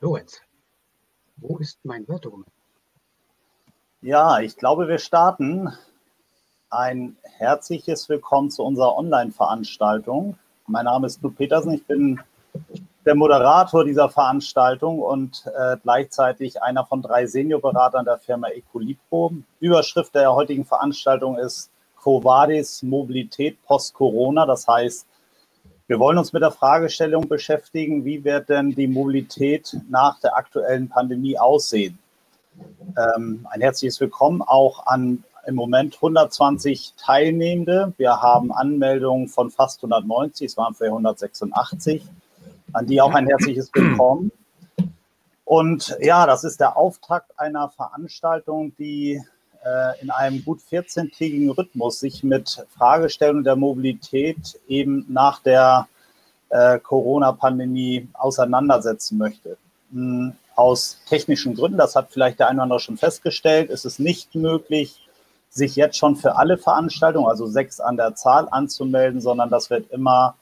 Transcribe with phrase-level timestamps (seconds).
[0.00, 0.40] Lorenz,
[1.36, 2.48] wo ist mein Wörterdokument?
[4.02, 5.72] Ja, ich glaube, wir starten.
[6.68, 10.36] Ein herzliches Willkommen zu unserer Online-Veranstaltung.
[10.66, 12.20] Mein Name ist Knut Petersen, ich bin
[13.04, 19.32] der Moderator dieser Veranstaltung und äh, gleichzeitig einer von drei Seniorberatern der Firma Ecolibro.
[19.60, 24.46] Überschrift der heutigen Veranstaltung ist Quo Vadis Mobilität post-Corona.
[24.46, 25.06] Das heißt,
[25.92, 30.88] wir wollen uns mit der Fragestellung beschäftigen, wie wird denn die Mobilität nach der aktuellen
[30.88, 31.98] Pandemie aussehen?
[32.96, 37.92] Ähm, ein herzliches Willkommen auch an im Moment 120 Teilnehmende.
[37.98, 42.02] Wir haben Anmeldungen von fast 190, es waren für 186.
[42.72, 44.32] An die auch ein herzliches Willkommen.
[45.44, 49.20] Und ja, das ist der Auftakt einer Veranstaltung, die
[50.00, 55.88] in einem gut 14-tägigen Rhythmus sich mit Fragestellungen der Mobilität eben nach der
[56.48, 59.56] äh, Corona-Pandemie auseinandersetzen möchte.
[59.92, 63.98] Hm, aus technischen Gründen, das hat vielleicht der eine oder andere schon festgestellt, ist es
[63.98, 65.08] nicht möglich,
[65.48, 69.90] sich jetzt schon für alle Veranstaltungen, also sechs an der Zahl, anzumelden, sondern das wird
[69.90, 70.34] immer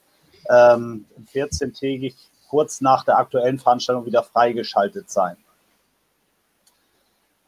[0.48, 2.14] ähm, 14-tägig
[2.48, 5.36] kurz nach der aktuellen Veranstaltung wieder freigeschaltet sein.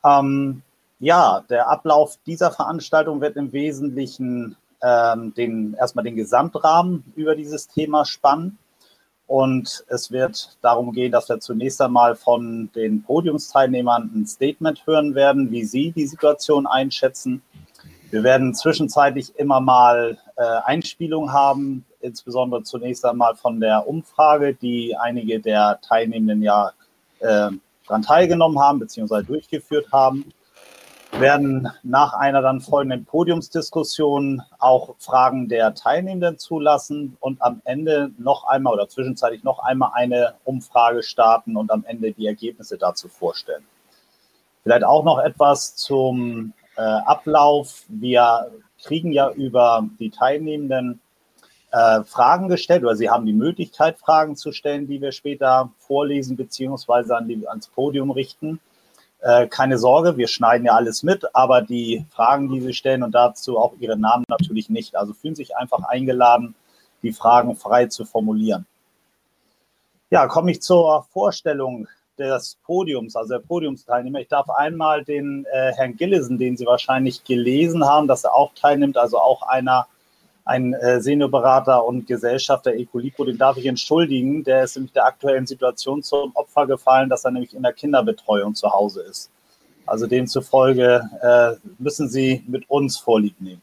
[0.04, 0.62] Ähm,
[1.02, 7.66] ja, der Ablauf dieser Veranstaltung wird im Wesentlichen ähm, den, erstmal den Gesamtrahmen über dieses
[7.66, 8.56] Thema spannen.
[9.26, 15.16] Und es wird darum gehen, dass wir zunächst einmal von den Podiumsteilnehmern ein Statement hören
[15.16, 17.42] werden, wie sie die Situation einschätzen.
[18.12, 24.96] Wir werden zwischenzeitlich immer mal äh, Einspielungen haben, insbesondere zunächst einmal von der Umfrage, die
[24.96, 26.70] einige der Teilnehmenden ja
[27.18, 27.50] äh,
[27.88, 29.24] daran teilgenommen haben bzw.
[29.24, 30.32] durchgeführt haben
[31.18, 38.44] werden nach einer dann folgenden Podiumsdiskussion auch Fragen der Teilnehmenden zulassen und am Ende noch
[38.44, 43.64] einmal oder zwischenzeitlich noch einmal eine Umfrage starten und am Ende die Ergebnisse dazu vorstellen.
[44.62, 47.84] Vielleicht auch noch etwas zum äh, Ablauf.
[47.88, 48.50] Wir
[48.82, 51.00] kriegen ja über die Teilnehmenden
[51.72, 56.36] äh, Fragen gestellt oder sie haben die Möglichkeit, Fragen zu stellen, die wir später vorlesen
[56.36, 57.12] bzw.
[57.12, 58.60] An ans Podium richten.
[59.22, 63.12] Äh, keine Sorge, wir schneiden ja alles mit, aber die Fragen, die Sie stellen und
[63.14, 64.96] dazu auch Ihre Namen natürlich nicht.
[64.96, 66.56] Also fühlen sich einfach eingeladen,
[67.02, 68.66] die Fragen frei zu formulieren.
[70.10, 71.86] Ja, komme ich zur Vorstellung
[72.18, 74.20] des Podiums, also der Podiumsteilnehmer.
[74.20, 78.52] Ich darf einmal den äh, Herrn Gillesen, den Sie wahrscheinlich gelesen haben, dass er auch
[78.54, 79.86] teilnimmt, also auch einer
[80.44, 84.42] ein äh, Seniorberater und Gesellschafter Ecolipo, den darf ich entschuldigen.
[84.44, 88.54] Der ist nämlich der aktuellen Situation zum Opfer gefallen, dass er nämlich in der Kinderbetreuung
[88.54, 89.30] zu Hause ist.
[89.86, 93.62] Also demzufolge äh, müssen Sie mit uns Vorlieb nehmen.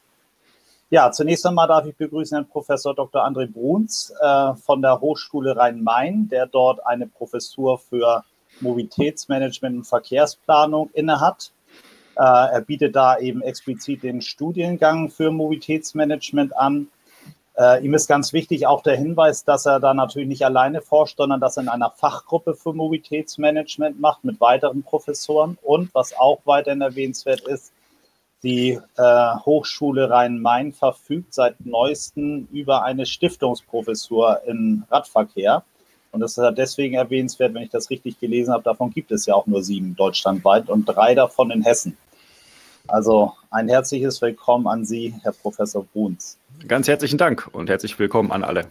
[0.91, 3.23] Ja, zunächst einmal darf ich begrüßen Herrn Professor Dr.
[3.23, 8.23] André Bruns äh, von der Hochschule Rhein-Main, der dort eine Professur für
[8.59, 11.51] Mobilitätsmanagement und Verkehrsplanung innehat.
[12.19, 16.89] Äh, er bietet da eben explizit den Studiengang für Mobilitätsmanagement an.
[17.57, 21.15] Äh, ihm ist ganz wichtig auch der Hinweis, dass er da natürlich nicht alleine forscht,
[21.15, 25.57] sondern dass er in einer Fachgruppe für Mobilitätsmanagement macht mit weiteren Professoren.
[25.61, 27.71] Und was auch weiterhin erwähnenswert ist,
[28.43, 35.63] die äh, Hochschule Rhein-Main verfügt seit neuestem über eine Stiftungsprofessur im Radverkehr.
[36.11, 38.63] Und das ist deswegen erwähnenswert, wenn ich das richtig gelesen habe.
[38.63, 41.97] Davon gibt es ja auch nur sieben deutschlandweit und drei davon in Hessen.
[42.91, 46.39] Also ein herzliches Willkommen an Sie, Herr Professor Bruns.
[46.67, 48.65] Ganz herzlichen Dank und herzlich willkommen an alle.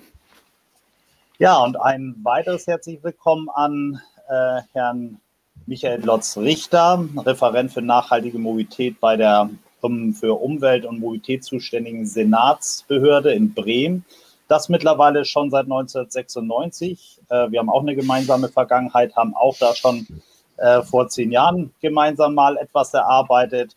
[1.38, 5.20] Ja, und ein weiteres herzliches Willkommen an äh, Herrn
[5.66, 13.32] Michael Lotz-Richter, Referent für nachhaltige Mobilität bei der um, für Umwelt und Mobilität zuständigen Senatsbehörde
[13.32, 14.04] in Bremen.
[14.48, 17.20] Das mittlerweile schon seit 1996.
[17.28, 20.08] Äh, wir haben auch eine gemeinsame Vergangenheit, haben auch da schon
[20.56, 23.76] äh, vor zehn Jahren gemeinsam mal etwas erarbeitet.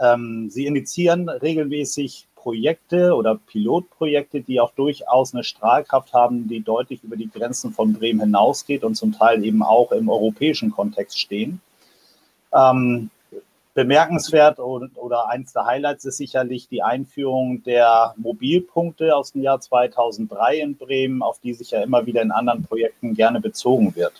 [0.00, 7.02] Ähm, sie initiieren regelmäßig Projekte oder Pilotprojekte, die auch durchaus eine Strahlkraft haben, die deutlich
[7.02, 11.60] über die Grenzen von Bremen hinausgeht und zum Teil eben auch im europäischen Kontext stehen.
[12.52, 13.10] Ähm,
[13.72, 19.60] bemerkenswert und, oder eines der Highlights ist sicherlich die Einführung der Mobilpunkte aus dem Jahr
[19.60, 24.12] 2003 in Bremen, auf die sich ja immer wieder in anderen Projekten gerne bezogen wird.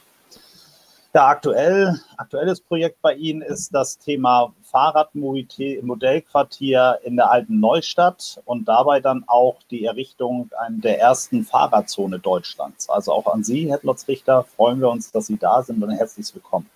[1.16, 8.43] Ja, aktuell, aktuelles Projekt bei Ihnen ist das Thema Fahrradmobilität Modellquartier in der alten Neustadt
[8.46, 12.90] und dabei dann auch die Errichtung der ersten Fahrradzone Deutschlands.
[12.90, 16.34] Also auch an Sie, Herr Lotz-Richter, freuen wir uns, dass Sie da sind und herzlich
[16.34, 16.69] willkommen.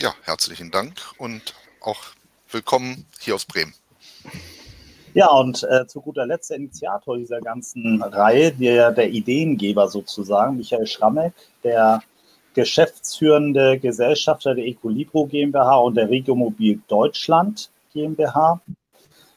[0.00, 2.00] Ja, herzlichen Dank und auch
[2.50, 3.74] willkommen hier aus Bremen.
[5.14, 10.56] Ja, und äh, zu guter Letzt der Initiator dieser ganzen Reihe, der, der Ideengeber sozusagen,
[10.56, 11.32] Michael Schrammeck,
[11.62, 12.02] der
[12.58, 18.60] geschäftsführende Gesellschafter der Ecolibro GmbH und der Regiomobil Deutschland GmbH.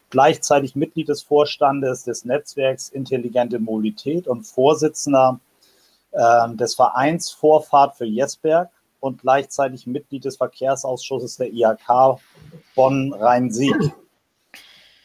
[0.09, 5.39] Gleichzeitig Mitglied des Vorstandes des Netzwerks Intelligente Mobilität und Vorsitzender
[6.13, 12.19] äh, des Vereins Vorfahrt für Jesberg und gleichzeitig Mitglied des Verkehrsausschusses der IHK
[12.73, 13.75] Bonn-Rhein-Sieg.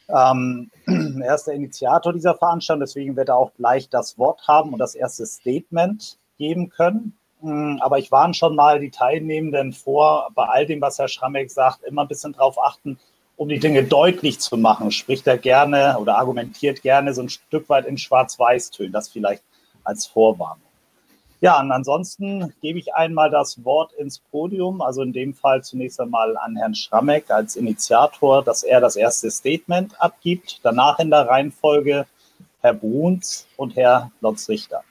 [0.09, 4.73] Ähm, er ist der Initiator dieser Veranstaltung, deswegen wird er auch gleich das Wort haben
[4.73, 7.19] und das erste Statement geben können.
[7.41, 11.51] Mm, aber ich warne schon mal die Teilnehmenden vor, bei all dem, was Herr Schrammeck
[11.51, 12.99] sagt, immer ein bisschen darauf achten,
[13.37, 14.91] um die Dinge deutlich zu machen.
[14.91, 18.93] Spricht er gerne oder argumentiert gerne so ein Stück weit in Schwarz-Weiß-Tönen.
[18.93, 19.43] Das vielleicht
[19.85, 20.63] als Vorwarnung.
[21.43, 26.01] Ja, und ansonsten gebe ich einmal das Wort ins Podium, also in dem Fall zunächst
[26.01, 30.61] einmal an Herrn Schrammeck als Initiator, dass er das erste Statement abgibt.
[30.63, 32.07] Danach in der Reihenfolge
[32.63, 34.83] Herr Bruns und Herr Lotz-Richter.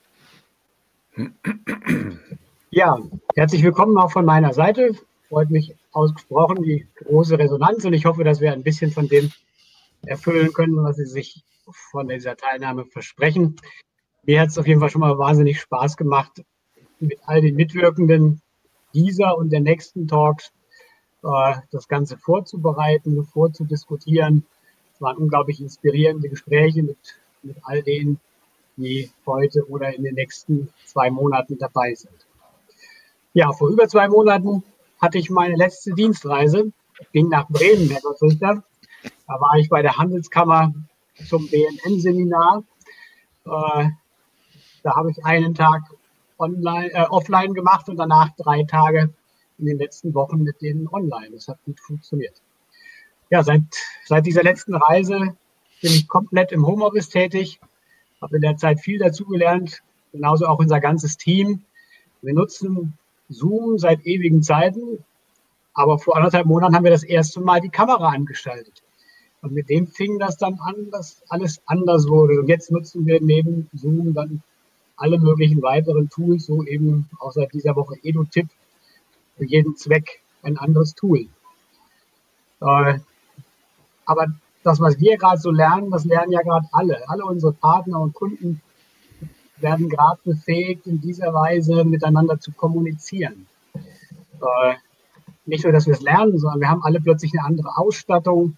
[2.71, 2.99] Ja,
[3.35, 4.91] herzlich willkommen auch von meiner Seite.
[5.29, 9.31] Freut mich ausgesprochen die große Resonanz und ich hoffe, dass wir ein bisschen von dem
[10.05, 11.41] erfüllen können, was Sie sich
[11.91, 13.55] von dieser Teilnahme versprechen.
[14.23, 16.43] Mir hat es auf jeden Fall schon mal wahnsinnig Spaß gemacht,
[16.99, 18.41] mit all den Mitwirkenden
[18.93, 20.51] dieser und der nächsten Talks
[21.23, 24.45] äh, das Ganze vorzubereiten, vorzudiskutieren.
[24.93, 26.97] Es waren unglaublich inspirierende Gespräche mit,
[27.41, 28.19] mit all denen,
[28.77, 32.13] die heute oder in den nächsten zwei Monaten dabei sind.
[33.33, 34.63] Ja, vor über zwei Monaten
[35.01, 36.71] hatte ich meine letzte Dienstreise,
[37.11, 38.63] ging nach Bremen, Herr Gottrichter.
[39.27, 40.73] Da war ich bei der Handelskammer
[41.27, 42.63] zum BNN-Seminar.
[43.45, 43.89] Äh,
[44.83, 45.83] da habe ich einen Tag
[46.37, 49.13] online, äh, offline gemacht und danach drei Tage
[49.57, 51.31] in den letzten Wochen mit denen online.
[51.31, 52.41] Das hat gut funktioniert.
[53.29, 53.63] Ja, seit,
[54.05, 55.35] seit dieser letzten Reise
[55.81, 57.59] bin ich komplett im Homeoffice tätig,
[58.21, 59.81] habe in der Zeit viel dazugelernt,
[60.11, 61.63] genauso auch unser ganzes Team.
[62.21, 62.97] Wir nutzen
[63.29, 65.03] Zoom seit ewigen Zeiten,
[65.73, 68.81] aber vor anderthalb Monaten haben wir das erste Mal die Kamera angeschaltet.
[69.41, 72.39] Und mit dem fing das dann an, dass alles anders wurde.
[72.39, 74.41] Und jetzt nutzen wir neben Zoom dann
[74.97, 78.47] alle möglichen weiteren Tools, so eben auch seit dieser Woche EduTip,
[79.37, 81.27] für jeden Zweck ein anderes Tool.
[82.61, 82.99] Äh,
[84.05, 84.27] aber
[84.65, 87.07] das, was wir gerade so lernen, das lernen ja gerade alle.
[87.07, 88.61] Alle unsere Partner und Kunden
[89.57, 93.45] werden gerade befähigt, in dieser Weise miteinander zu kommunizieren.
[93.75, 94.73] Äh,
[95.45, 98.57] nicht nur, dass wir es lernen, sondern wir haben alle plötzlich eine andere Ausstattung.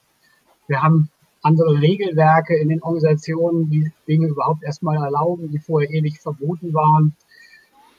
[0.67, 1.09] Wir haben
[1.41, 7.17] andere Regelwerke in den Organisationen, die Dinge überhaupt erstmal erlauben, die vorher ewig verboten waren.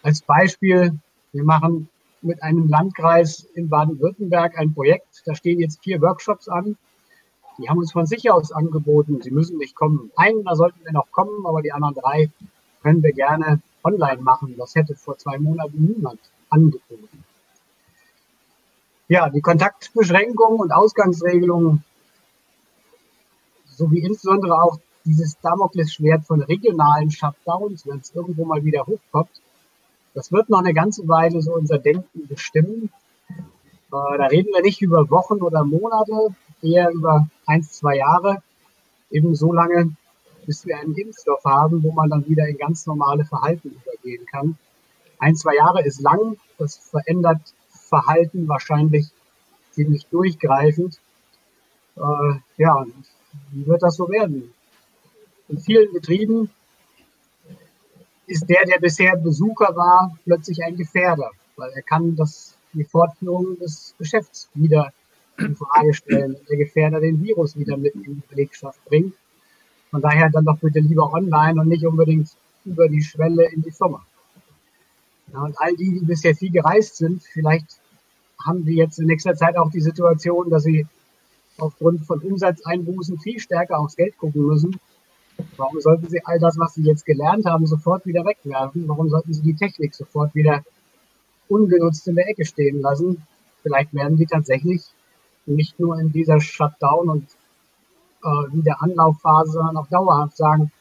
[0.03, 0.99] Als Beispiel,
[1.33, 1.91] wir machen
[2.23, 5.23] mit einem Landkreis in Baden-Württemberg ein Projekt.
[5.27, 6.79] Da stehen jetzt vier Workshops an.
[7.59, 10.11] Die haben uns von sich aus angeboten, sie müssen nicht kommen.
[10.17, 12.31] Einen, da sollten wir noch kommen, aber die anderen drei
[12.83, 14.55] können wir gerne online machen.
[14.57, 16.21] Das hätte vor zwei Monaten niemand
[16.51, 17.25] angeboten.
[19.09, 21.83] Ja, die Kontaktbeschränkungen und Ausgangsregelungen
[23.65, 29.41] sowie insbesondere auch dieses Damoklesschwert von regionalen Shutdowns, wenn es irgendwo mal wieder hochkommt,
[30.15, 32.91] das wird noch eine ganze Weile so unser Denken bestimmen.
[33.31, 33.39] Äh,
[33.91, 38.43] da reden wir nicht über Wochen oder Monate, eher über ein, zwei Jahre,
[39.11, 39.95] eben so lange,
[40.47, 44.59] bis wir einen Impfstoff haben, wo man dann wieder in ganz normale Verhalten übergehen kann.
[45.19, 49.09] Ein, zwei Jahre ist lang, das verändert Verhalten wahrscheinlich
[49.73, 51.00] ziemlich durchgreifend.
[51.97, 52.85] Äh, ja,
[53.53, 54.53] wie wird das so werden?
[55.49, 56.50] In vielen Betrieben
[58.27, 63.59] ist der, der bisher Besucher war, plötzlich ein Gefährder, weil er kann das, die Fortführung
[63.59, 64.93] des Geschäfts wieder
[65.38, 69.14] in Frage stellen, der Gefährder den Virus wieder mit in die Belegschaft bringt.
[69.90, 72.28] Von daher dann doch bitte lieber online und nicht unbedingt
[72.64, 74.04] über die Schwelle in die Firma.
[75.33, 77.80] Ja, und all die, die bisher viel gereist sind, vielleicht
[78.45, 80.87] haben die jetzt in nächster Zeit auch die Situation, dass sie
[81.59, 84.78] aufgrund von Umsatzeinbußen viel stärker aufs Geld gucken müssen.
[85.57, 88.88] Warum sollten sie all das, was sie jetzt gelernt haben, sofort wieder wegwerfen?
[88.88, 90.64] Warum sollten sie die Technik sofort wieder
[91.49, 93.23] ungenutzt in der Ecke stehen lassen?
[93.62, 94.83] Vielleicht werden die tatsächlich
[95.49, 97.28] nicht nur in dieser Shutdown- und
[98.23, 100.73] äh, wieder Anlaufphase, sondern auch dauerhaft sagen,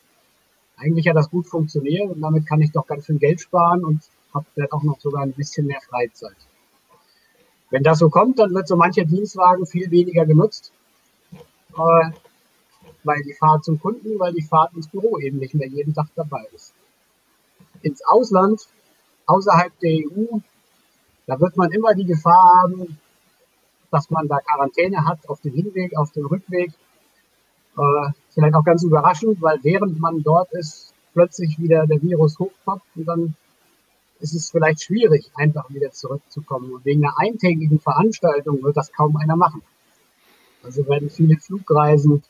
[0.78, 4.02] eigentlich hat das gut funktioniert und damit kann ich doch ganz schön Geld sparen und
[4.34, 6.36] habe vielleicht auch noch sogar ein bisschen mehr Freizeit.
[7.70, 10.72] Wenn das so kommt, dann wird so mancher Dienstwagen viel weniger genutzt,
[11.32, 12.12] äh,
[13.04, 16.08] weil die Fahrt zum Kunden, weil die Fahrt ins Büro eben nicht mehr jeden Tag
[16.16, 16.74] dabei ist.
[17.82, 18.68] Ins Ausland,
[19.26, 20.40] außerhalb der EU,
[21.26, 22.98] da wird man immer die Gefahr haben,
[23.92, 26.72] dass man da Quarantäne hat auf dem Hinweg, auf dem Rückweg.
[27.78, 32.86] Äh, vielleicht auch ganz überraschend, weil während man dort ist, plötzlich wieder der Virus hochpoppt
[32.96, 33.36] und dann
[34.20, 36.72] ist es vielleicht schwierig, einfach wieder zurückzukommen.
[36.72, 39.62] Und wegen einer eintägigen Veranstaltung wird das kaum einer machen.
[40.64, 42.24] Also werden viele Flugreisen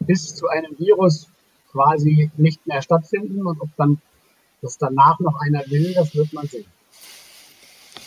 [0.00, 1.28] bis zu einem Virus
[1.72, 3.46] quasi nicht mehr stattfinden.
[3.46, 4.00] Und ob dann
[4.62, 6.66] das danach noch einer will, das wird man sehen.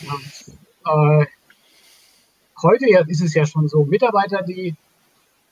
[0.00, 1.26] Und, äh,
[2.62, 4.74] heute ist es ja schon so, Mitarbeiter, die,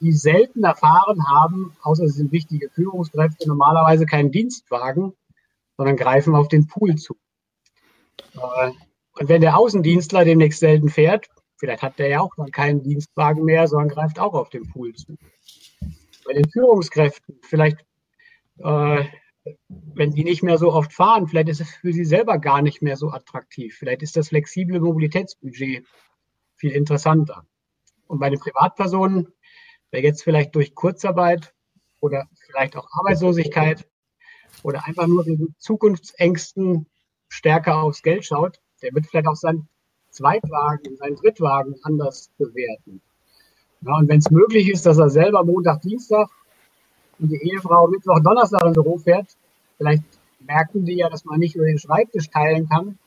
[0.00, 5.12] die selten erfahren haben, außer sie sind wichtige Führungskräfte, normalerweise keinen Dienstwagen,
[5.76, 7.16] sondern greifen auf den Pool zu.
[8.34, 8.70] Äh,
[9.18, 13.44] und wenn der Außendienstler demnächst selten fährt, vielleicht hat der ja auch dann keinen Dienstwagen
[13.44, 15.16] mehr, sondern greift auch auf den Pool zu.
[16.24, 17.78] Bei den Führungskräften, vielleicht,
[18.58, 19.04] äh,
[19.68, 22.82] wenn die nicht mehr so oft fahren, vielleicht ist es für sie selber gar nicht
[22.82, 23.76] mehr so attraktiv.
[23.76, 25.84] Vielleicht ist das flexible Mobilitätsbudget
[26.60, 27.44] viel interessanter.
[28.06, 29.32] Und bei den Privatpersonen,
[29.90, 31.54] wer jetzt vielleicht durch Kurzarbeit
[32.00, 33.88] oder vielleicht auch Arbeitslosigkeit
[34.62, 36.86] oder einfach nur wegen Zukunftsängsten
[37.28, 39.68] stärker aufs Geld schaut, der wird vielleicht auch seinen
[40.10, 43.00] Zweitwagen, seinen Drittwagen anders bewerten.
[43.82, 46.28] Ja, und wenn es möglich ist, dass er selber Montag, Dienstag
[47.18, 49.28] und die Ehefrau Mittwoch, Donnerstag im Büro fährt,
[49.78, 50.04] vielleicht
[50.40, 52.98] merken die ja, dass man nicht nur den Schreibtisch teilen kann,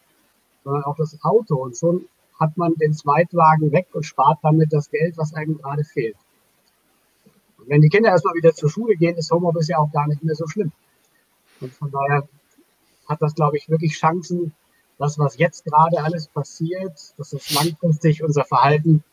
[0.64, 1.58] sondern auch das Auto.
[1.58, 2.06] Und schon
[2.44, 6.18] hat man den Zweitwagen weg und spart damit das Geld, was einem gerade fehlt.
[7.58, 10.24] Und wenn die Kinder erstmal wieder zur Schule gehen, ist Homeoffice ja auch gar nicht
[10.24, 10.72] mehr so schlimm.
[11.62, 12.28] Und von daher
[13.08, 14.54] hat das, glaube ich, wirklich Chancen,
[15.00, 19.04] das, was jetzt gerade alles passiert, dass das langfristig unser Verhalten,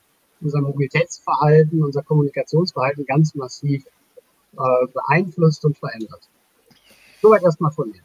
[0.40, 3.84] unser Mobilitätsverhalten, unser Kommunikationsverhalten ganz massiv
[4.52, 6.28] äh, beeinflusst und verändert.
[7.22, 8.02] Soweit erstmal von mir.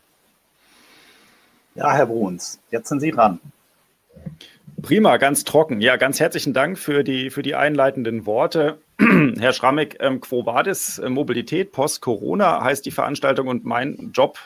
[1.76, 3.40] Ja, Herr Bruns, jetzt sind Sie dran.
[4.86, 5.82] Prima, ganz trocken.
[5.82, 8.78] Ja, ganz herzlichen Dank für die, für die einleitenden Worte.
[9.00, 14.38] Herr Schrammeck, ähm, Quo Vadis äh, Mobilität post-Corona heißt die Veranstaltung und mein Job,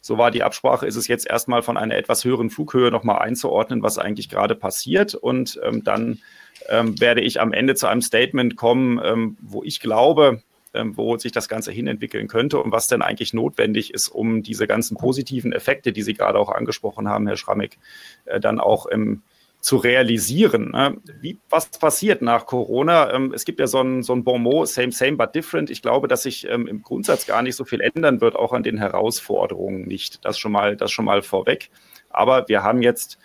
[0.00, 3.82] so war die Absprache, ist es jetzt erstmal von einer etwas höheren Flughöhe nochmal einzuordnen,
[3.82, 5.16] was eigentlich gerade passiert.
[5.16, 6.20] Und ähm, dann
[6.68, 11.18] ähm, werde ich am Ende zu einem Statement kommen, ähm, wo ich glaube, ähm, wo
[11.18, 15.52] sich das Ganze hinentwickeln könnte und was denn eigentlich notwendig ist, um diese ganzen positiven
[15.52, 17.78] Effekte, die Sie gerade auch angesprochen haben, Herr Schrammeck,
[18.26, 19.22] äh, dann auch im
[19.68, 20.70] zu realisieren.
[20.70, 20.96] Ne?
[21.20, 23.12] Wie, was passiert nach Corona?
[23.12, 25.68] Ähm, es gibt ja so ein, so ein Bon mot, same, same, but different.
[25.68, 28.62] Ich glaube, dass sich ähm, im Grundsatz gar nicht so viel ändern wird, auch an
[28.62, 30.24] den Herausforderungen nicht.
[30.24, 31.68] Das schon mal, das schon mal vorweg.
[32.08, 33.18] Aber wir haben jetzt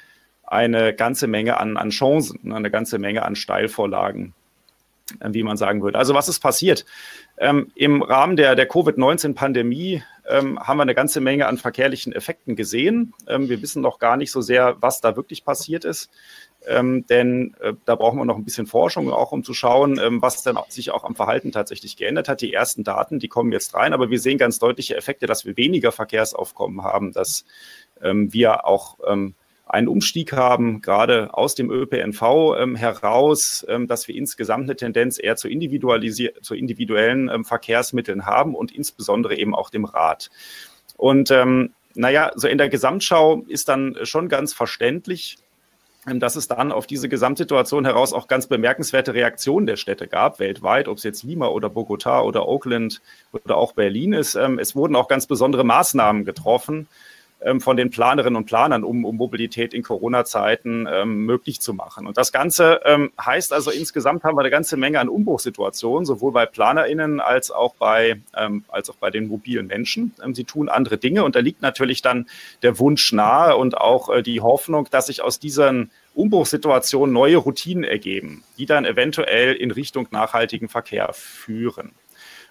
[0.44, 2.58] eine ganze Menge an, an Chancen, ne?
[2.58, 4.34] eine ganze Menge an Steilvorlagen,
[5.30, 5.98] wie man sagen würde.
[5.98, 6.86] Also was ist passiert?
[7.38, 12.56] Ähm, Im Rahmen der, der Covid-19-Pandemie ähm, haben wir eine ganze Menge an verkehrlichen Effekten
[12.56, 13.14] gesehen.
[13.28, 16.10] Ähm, wir wissen noch gar nicht so sehr, was da wirklich passiert ist.
[16.66, 20.22] Ähm, denn äh, da brauchen wir noch ein bisschen Forschung, auch um zu schauen, ähm,
[20.22, 22.40] was dann sich auch am Verhalten tatsächlich geändert hat.
[22.40, 25.58] Die ersten Daten, die kommen jetzt rein, aber wir sehen ganz deutliche Effekte, dass wir
[25.58, 27.44] weniger Verkehrsaufkommen haben, dass
[28.02, 28.98] ähm, wir auch
[29.74, 32.22] einen Umstieg haben, gerade aus dem ÖPNV
[32.60, 38.54] ähm, heraus, ähm, dass wir insgesamt eine Tendenz eher zu, zu individuellen ähm, Verkehrsmitteln haben
[38.54, 40.30] und insbesondere eben auch dem Rad.
[40.96, 45.38] Und ähm, naja, so in der Gesamtschau ist dann schon ganz verständlich,
[46.08, 50.38] ähm, dass es dann auf diese Gesamtsituation heraus auch ganz bemerkenswerte Reaktionen der Städte gab,
[50.38, 53.02] weltweit, ob es jetzt Lima oder Bogota oder Oakland
[53.32, 54.36] oder auch Berlin ist.
[54.36, 56.88] Ähm, es wurden auch ganz besondere Maßnahmen getroffen,
[57.60, 62.08] von den Planerinnen und Planern, um, um Mobilität in Corona-Zeiten ähm, möglich zu machen.
[62.08, 66.32] Und das Ganze ähm, heißt also, insgesamt haben wir eine ganze Menge an Umbruchssituationen, sowohl
[66.32, 70.14] bei PlanerInnen als auch bei, ähm, als auch bei den mobilen Menschen.
[70.24, 72.28] Ähm, sie tun andere Dinge und da liegt natürlich dann
[72.62, 77.84] der Wunsch nahe und auch äh, die Hoffnung, dass sich aus diesen Umbruchssituationen neue Routinen
[77.84, 81.92] ergeben, die dann eventuell in Richtung nachhaltigen Verkehr führen.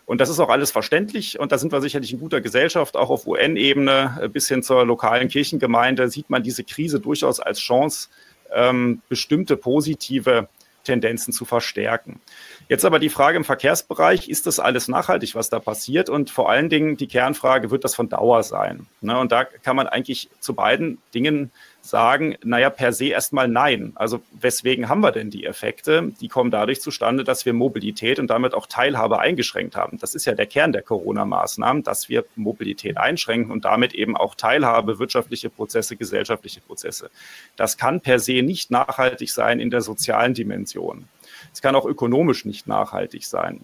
[0.07, 3.11] Und das ist auch alles verständlich und da sind wir sicherlich in guter Gesellschaft, auch
[3.11, 8.09] auf UN-Ebene äh, bis hin zur lokalen Kirchengemeinde sieht man diese Krise durchaus als Chance,
[8.53, 10.49] ähm, bestimmte positive
[10.85, 12.21] Tendenzen zu verstärken.
[12.69, 16.09] Jetzt aber die Frage im Verkehrsbereich, ist das alles nachhaltig, was da passiert?
[16.09, 18.87] Und vor allen Dingen die Kernfrage, wird das von Dauer sein?
[19.01, 19.19] Ne?
[19.19, 23.93] Und da kann man eigentlich zu beiden Dingen sagen, naja, per se erstmal nein.
[23.97, 26.13] Also weswegen haben wir denn die Effekte?
[26.21, 29.99] Die kommen dadurch zustande, dass wir Mobilität und damit auch Teilhabe eingeschränkt haben.
[29.99, 34.37] Das ist ja der Kern der Corona-Maßnahmen, dass wir Mobilität einschränken und damit eben auch
[34.37, 37.11] Teilhabe, wirtschaftliche Prozesse, gesellschaftliche Prozesse.
[37.57, 41.09] Das kann per se nicht nachhaltig sein in der sozialen Dimension.
[41.53, 43.61] Es kann auch ökonomisch nicht nachhaltig sein.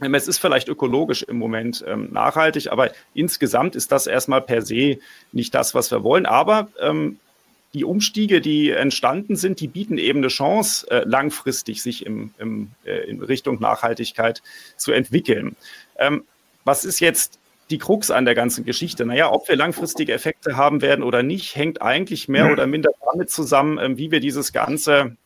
[0.00, 4.98] Es ist vielleicht ökologisch im Moment ähm, nachhaltig, aber insgesamt ist das erstmal per se
[5.30, 6.26] nicht das, was wir wollen.
[6.26, 7.20] Aber ähm,
[7.74, 12.70] die Umstiege, die entstanden sind, die bieten eben eine Chance, äh, langfristig sich im, im,
[12.84, 14.42] äh, in Richtung Nachhaltigkeit
[14.76, 15.56] zu entwickeln.
[15.98, 16.24] Ähm,
[16.64, 17.38] was ist jetzt
[17.70, 19.06] die Krux an der ganzen Geschichte.
[19.06, 23.30] Naja, ob wir langfristige Effekte haben werden oder nicht, hängt eigentlich mehr oder minder damit
[23.30, 25.16] zusammen, ähm, wie wir dieses Ganze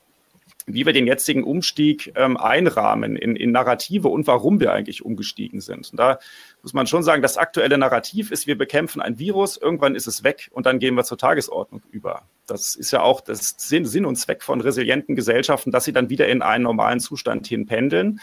[0.66, 5.60] wie wir den jetzigen Umstieg ähm, einrahmen in, in Narrative und warum wir eigentlich umgestiegen
[5.60, 5.90] sind.
[5.92, 6.18] Und da
[6.62, 10.24] muss man schon sagen, das aktuelle Narrativ ist, wir bekämpfen ein Virus, irgendwann ist es
[10.24, 12.22] weg und dann gehen wir zur Tagesordnung über.
[12.46, 16.10] Das ist ja auch das Sinn, Sinn und Zweck von resilienten Gesellschaften, dass sie dann
[16.10, 18.06] wieder in einen normalen Zustand hinpendeln.
[18.08, 18.20] Ähm,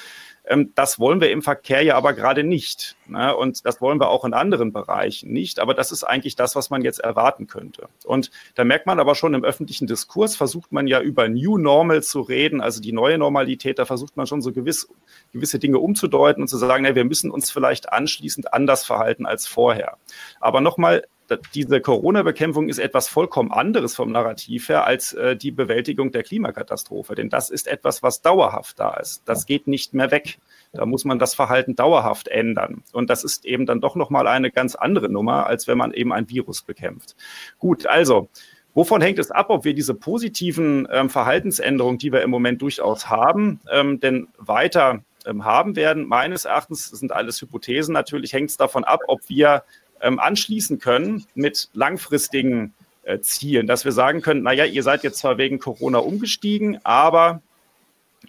[0.75, 2.97] das wollen wir im Verkehr ja aber gerade nicht.
[3.07, 3.33] Ne?
[3.33, 5.59] Und das wollen wir auch in anderen Bereichen nicht.
[5.59, 7.87] Aber das ist eigentlich das, was man jetzt erwarten könnte.
[8.03, 12.03] Und da merkt man aber schon im öffentlichen Diskurs, versucht man ja über New Normal
[12.03, 14.89] zu reden, also die neue Normalität, da versucht man schon so gewiss,
[15.31, 19.47] gewisse Dinge umzudeuten und zu sagen, na, wir müssen uns vielleicht anschließend anders verhalten als
[19.47, 19.97] vorher.
[20.41, 21.03] Aber nochmal,
[21.53, 27.15] diese Corona-Bekämpfung ist etwas vollkommen anderes vom Narrativ her als äh, die Bewältigung der Klimakatastrophe.
[27.15, 29.23] Denn das ist etwas, was dauerhaft da ist.
[29.25, 30.37] Das geht nicht mehr weg.
[30.73, 32.83] Da muss man das Verhalten dauerhaft ändern.
[32.91, 36.11] Und das ist eben dann doch nochmal eine ganz andere Nummer, als wenn man eben
[36.11, 37.15] ein Virus bekämpft.
[37.59, 38.29] Gut, also.
[38.75, 43.07] Wovon hängt es ab, ob wir diese positiven ähm, Verhaltensänderungen, die wir im Moment durchaus
[43.07, 46.07] haben, ähm, denn weiter ähm, haben werden?
[46.07, 49.61] Meines Erachtens, das sind alles Hypothesen, natürlich hängt es davon ab, ob wir
[50.03, 55.17] ähm, anschließen können mit langfristigen äh, Zielen, dass wir sagen können, naja, ihr seid jetzt
[55.17, 57.41] zwar wegen Corona umgestiegen, aber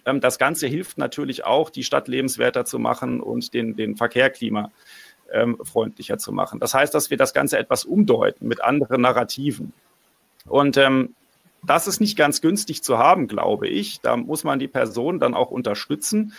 [0.05, 4.29] ähm, das Ganze hilft natürlich auch, die Stadt lebenswerter zu machen und den, den Verkehr
[4.29, 6.59] klimafreundlicher ähm, zu machen.
[6.59, 9.73] Das heißt, dass wir das Ganze etwas umdeuten mit anderen Narrativen.
[10.47, 11.15] Und ähm,
[11.63, 13.99] das ist nicht ganz günstig zu haben, glaube ich.
[14.01, 16.33] Da muss man die Person dann auch unterstützen.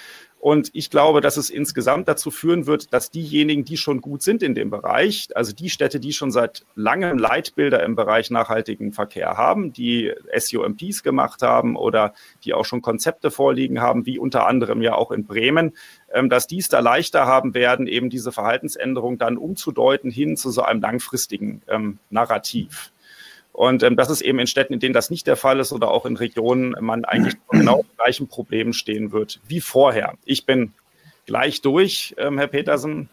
[0.46, 4.44] Und ich glaube, dass es insgesamt dazu führen wird, dass diejenigen, die schon gut sind
[4.44, 9.36] in dem Bereich, also die Städte, die schon seit langem Leitbilder im Bereich nachhaltigen Verkehr
[9.36, 14.82] haben, die SUMPs gemacht haben oder die auch schon Konzepte vorliegen haben, wie unter anderem
[14.82, 15.72] ja auch in Bremen,
[16.12, 20.52] ähm, dass die es da leichter haben werden, eben diese Verhaltensänderung dann umzudeuten hin zu
[20.52, 22.92] so einem langfristigen ähm, Narrativ.
[23.56, 25.90] Und ähm, das ist eben in Städten, in denen das nicht der Fall ist oder
[25.90, 30.12] auch in Regionen, man eigentlich genau gleichen Problemen stehen wird wie vorher.
[30.26, 30.74] Ich bin
[31.24, 33.08] gleich durch, ähm, Herr Petersen.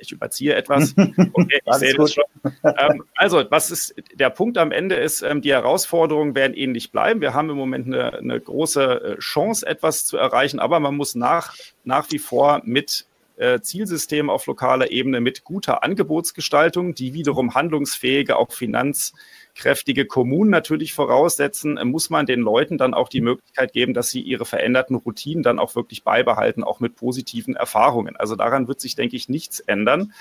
[0.00, 0.94] Ich überziehe etwas.
[1.32, 2.24] Okay, ich sehe das schon.
[2.64, 7.20] Ähm, also, was ist der Punkt am Ende ist, ähm, die Herausforderungen werden ähnlich bleiben.
[7.20, 11.14] Wir haben im Moment eine, eine große äh, Chance, etwas zu erreichen, aber man muss
[11.14, 11.54] nach,
[11.84, 13.06] nach wie vor mit
[13.40, 19.12] äh, Zielsystemen auf lokaler Ebene mit guter Angebotsgestaltung, die wiederum handlungsfähige, auch Finanz-
[19.54, 24.10] kräftige Kommunen natürlich voraussetzen, äh, muss man den Leuten dann auch die Möglichkeit geben, dass
[24.10, 28.16] sie ihre veränderten Routinen dann auch wirklich beibehalten, auch mit positiven Erfahrungen.
[28.16, 30.12] Also daran wird sich, denke ich, nichts ändern.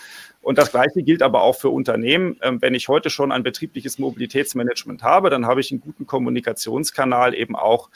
[0.42, 2.38] Und das Gleiche gilt aber auch für Unternehmen.
[2.42, 7.34] Ähm, wenn ich heute schon ein betriebliches Mobilitätsmanagement habe, dann habe ich einen guten Kommunikationskanal
[7.34, 7.90] eben auch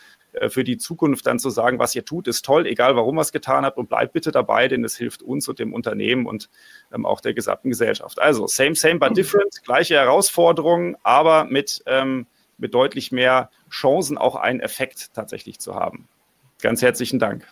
[0.49, 3.31] für die Zukunft dann zu sagen, was ihr tut, ist toll, egal warum ihr es
[3.31, 6.49] getan habt und bleibt bitte dabei, denn es hilft uns und dem Unternehmen und
[6.91, 8.19] ähm, auch der gesamten Gesellschaft.
[8.19, 14.35] Also same, same, but different, gleiche Herausforderungen, aber mit, ähm, mit deutlich mehr Chancen auch
[14.35, 16.07] einen Effekt tatsächlich zu haben.
[16.61, 17.47] Ganz herzlichen Dank.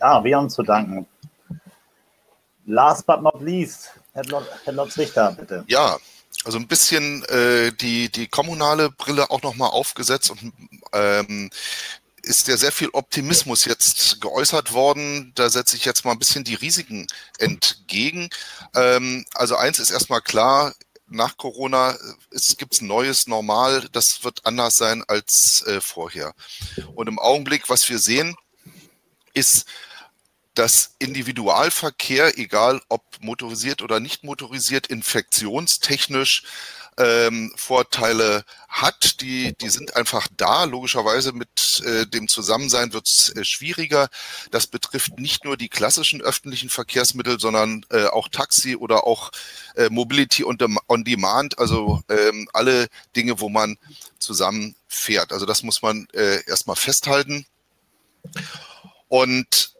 [0.00, 1.06] Ja, wir haben zu danken.
[2.66, 5.64] Last but not least, Herr Lotz Richter, bitte.
[5.68, 5.96] Ja,
[6.44, 10.52] also ein bisschen äh, die, die kommunale Brille auch nochmal aufgesetzt und
[10.92, 11.50] ähm,
[12.22, 15.32] ist ja sehr viel Optimismus jetzt geäußert worden.
[15.34, 17.06] Da setze ich jetzt mal ein bisschen die Risiken
[17.38, 18.28] entgegen.
[18.74, 20.74] Ähm, also eins ist erstmal klar,
[21.06, 21.96] nach Corona
[22.58, 26.34] gibt es ein neues Normal, das wird anders sein als äh, vorher.
[26.94, 28.36] Und im Augenblick, was wir sehen,
[29.32, 29.66] ist,
[30.58, 36.42] dass Individualverkehr, egal ob motorisiert oder nicht motorisiert, infektionstechnisch
[36.96, 39.20] ähm, Vorteile hat.
[39.20, 40.64] Die, die sind einfach da.
[40.64, 44.08] Logischerweise mit äh, dem Zusammensein wird es äh, schwieriger.
[44.50, 49.30] Das betrifft nicht nur die klassischen öffentlichen Verkehrsmittel, sondern äh, auch Taxi oder auch
[49.76, 53.78] äh, Mobility on, on Demand, also ähm, alle Dinge, wo man
[54.18, 55.32] zusammen fährt.
[55.32, 57.46] Also das muss man äh, erstmal festhalten.
[59.06, 59.77] Und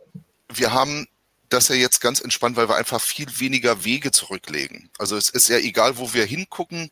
[0.52, 1.06] wir haben
[1.48, 4.90] das ja jetzt ganz entspannt, weil wir einfach viel weniger Wege zurücklegen.
[4.98, 6.90] Also es ist ja egal, wo wir hingucken.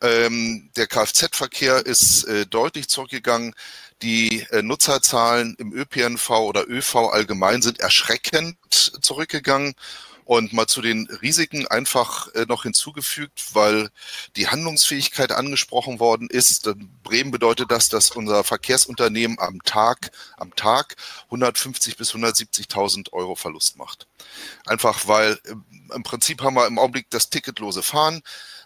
[0.00, 3.54] Ähm, der Kfz-Verkehr ist äh, deutlich zurückgegangen.
[4.02, 8.56] Die äh, Nutzerzahlen im ÖPNV oder ÖV allgemein sind erschreckend
[9.00, 9.74] zurückgegangen.
[10.26, 13.90] Und mal zu den Risiken einfach äh, noch hinzugefügt, weil
[14.34, 16.68] die Handlungsfähigkeit angesprochen worden ist.
[17.04, 23.78] Bremen bedeutet das, dass unser Verkehrsunternehmen am Tag, am Tag 150 bis 170.000 Euro Verlust
[23.78, 24.08] macht.
[24.66, 28.22] Einfach weil äh, im Prinzip haben wir im Augenblick das ticketlose Fahren.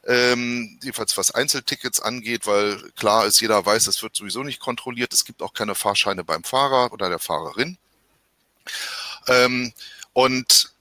[0.07, 5.13] Ähm, jedenfalls was Einzeltickets angeht, weil klar ist, jeder weiß, es wird sowieso nicht kontrolliert.
[5.13, 7.77] Es gibt auch keine Fahrscheine beim Fahrer oder der Fahrerin.
[9.27, 9.73] Ähm,
[10.13, 10.73] und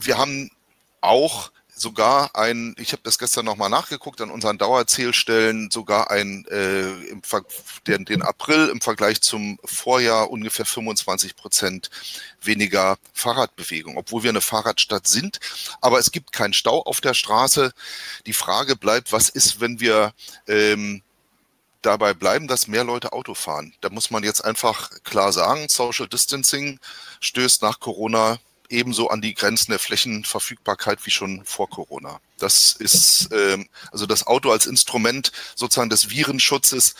[0.00, 0.50] wir haben
[1.00, 6.90] auch sogar ein, ich habe das gestern nochmal nachgeguckt, an unseren Dauerzählstellen sogar ein, äh,
[7.08, 7.22] im
[7.86, 11.90] den, den April im Vergleich zum Vorjahr ungefähr 25 Prozent
[12.42, 15.40] weniger Fahrradbewegung, obwohl wir eine Fahrradstadt sind.
[15.80, 17.72] Aber es gibt keinen Stau auf der Straße.
[18.26, 20.12] Die Frage bleibt, was ist, wenn wir
[20.46, 21.02] ähm,
[21.82, 23.72] dabei bleiben, dass mehr Leute Auto fahren?
[23.80, 26.78] Da muss man jetzt einfach klar sagen, Social Distancing
[27.20, 28.38] stößt nach Corona
[28.70, 32.20] ebenso an die Grenzen der Flächenverfügbarkeit wie schon vor Corona.
[32.38, 36.94] Das ist ähm, also das Auto als Instrument sozusagen des Virenschutzes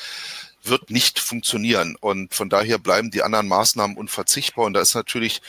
[0.63, 1.97] wird nicht funktionieren.
[2.01, 4.67] Und von daher bleiben die anderen Maßnahmen unverzichtbar.
[4.67, 5.41] Und da ist natürlich,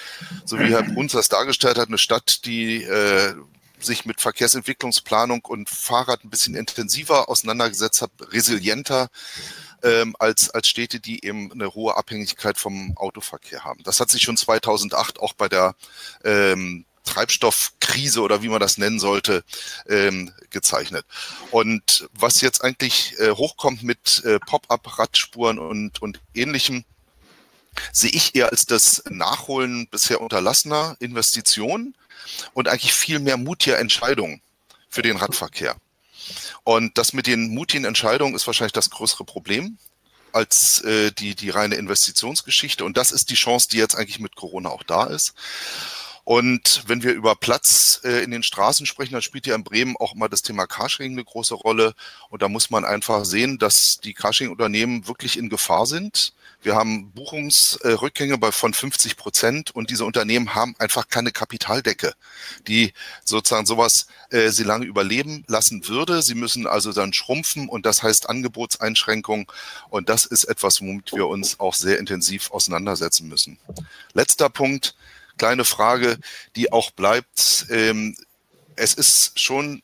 [0.46, 3.34] so wie Herr Bruns das dargestellt hat, eine Stadt, die äh,
[3.80, 9.10] sich mit Verkehrsentwicklungsplanung und Fahrrad ein bisschen intensiver auseinandergesetzt hat, resilienter
[9.84, 13.84] ähm, als, als Städte, die eben eine hohe Abhängigkeit vom Autoverkehr haben.
[13.84, 15.76] Das hat sich schon 2008 auch bei der
[16.24, 19.44] ähm, Treibstoffkrise oder wie man das nennen sollte,
[19.88, 21.06] ähm, gezeichnet.
[21.50, 26.86] Und was jetzt eigentlich äh, hochkommt mit äh, Pop-up-Radspuren und, und ähnlichem,
[27.92, 31.96] sehe ich eher als das Nachholen bisher unterlassener Investitionen
[32.54, 34.42] und eigentlich viel mehr mutiger Entscheidungen
[34.90, 35.76] für den Radverkehr.
[36.64, 39.78] Und das mit den mutigen Entscheidungen ist wahrscheinlich das größere Problem
[40.34, 42.86] als äh, die, die reine Investitionsgeschichte.
[42.86, 45.34] Und das ist die Chance, die jetzt eigentlich mit Corona auch da ist.
[46.24, 49.96] Und wenn wir über Platz äh, in den Straßen sprechen, dann spielt ja in Bremen
[50.00, 51.96] auch immer das Thema Carsharing eine große Rolle.
[52.30, 56.34] Und da muss man einfach sehen, dass die Carsharing-Unternehmen wirklich in Gefahr sind.
[56.62, 62.14] Wir haben Buchungsrückgänge bei von 50 Prozent und diese Unternehmen haben einfach keine Kapitaldecke,
[62.68, 62.94] die
[63.26, 66.22] sozusagen sowas äh, sie lange überleben lassen würde.
[66.22, 69.48] Sie müssen also dann schrumpfen und das heißt Angebotseinschränkungen.
[69.90, 73.58] Und das ist etwas, womit wir uns auch sehr intensiv auseinandersetzen müssen.
[74.14, 74.96] Letzter Punkt
[75.38, 76.20] kleine Frage,
[76.56, 77.66] die auch bleibt.
[77.72, 78.16] Ähm,
[78.76, 79.82] es ist schon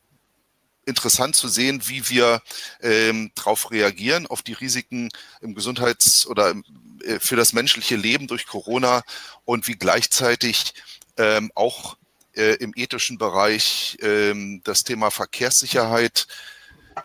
[0.88, 2.42] interessant zu sehen, wie wir
[2.82, 5.10] ähm, darauf reagieren, auf die Risiken
[5.42, 6.56] im Gesundheits- oder
[7.04, 9.04] äh, für das menschliche Leben durch Corona
[9.46, 10.74] und wie gleichzeitig
[11.18, 11.98] ähm, auch
[12.36, 16.28] äh, im ethischen Bereich ähm, das Thema Verkehrssicherheit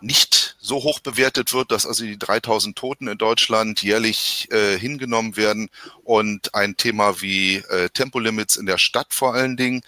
[0.01, 5.35] nicht so hoch bewertet wird, dass also die 3000 Toten in Deutschland jährlich äh, hingenommen
[5.35, 5.69] werden
[6.03, 9.81] und ein Thema wie äh, Tempolimits in der Stadt vor allen Dingen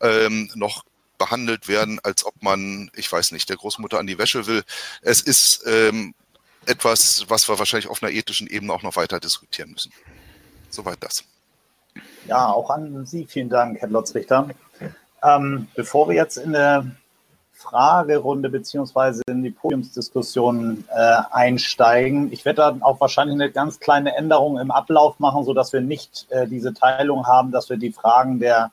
[0.00, 0.84] ähm, noch
[1.18, 4.62] behandelt werden, als ob man, ich weiß nicht, der Großmutter an die Wäsche will.
[5.02, 6.14] Es ist ähm,
[6.66, 9.92] etwas, was wir wahrscheinlich auf einer ethischen Ebene auch noch weiter diskutieren müssen.
[10.70, 11.24] Soweit das.
[12.26, 14.50] Ja, auch an Sie vielen Dank, Herr Lotzrichter.
[15.22, 16.86] Ähm, bevor wir jetzt in der
[17.56, 22.30] Fragerunde beziehungsweise in die Podiumsdiskussion äh, einsteigen.
[22.30, 26.26] Ich werde dann auch wahrscheinlich eine ganz kleine Änderung im Ablauf machen, sodass wir nicht
[26.30, 28.70] äh, diese Teilung haben, dass wir die Fragen der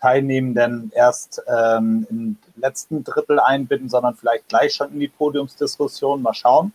[0.00, 6.22] Teilnehmenden erst ähm, im letzten Drittel einbinden, sondern vielleicht gleich schon in die Podiumsdiskussion.
[6.22, 6.72] Mal schauen.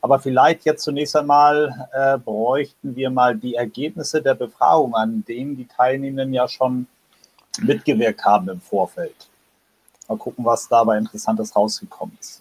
[0.00, 5.56] Aber vielleicht jetzt zunächst einmal äh, bräuchten wir mal die Ergebnisse der Befragung, an denen
[5.56, 6.86] die Teilnehmenden ja schon
[7.60, 9.28] mitgewirkt haben im Vorfeld.
[10.08, 12.40] Mal gucken, was dabei Interessantes rausgekommen ist.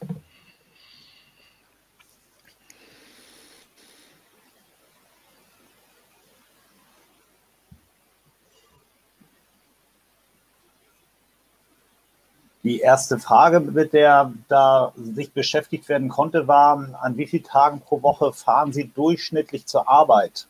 [12.72, 17.82] Die erste Frage, mit der da sich beschäftigt werden konnte, war, an wie vielen Tagen
[17.82, 20.48] pro Woche fahren Sie durchschnittlich zur Arbeit?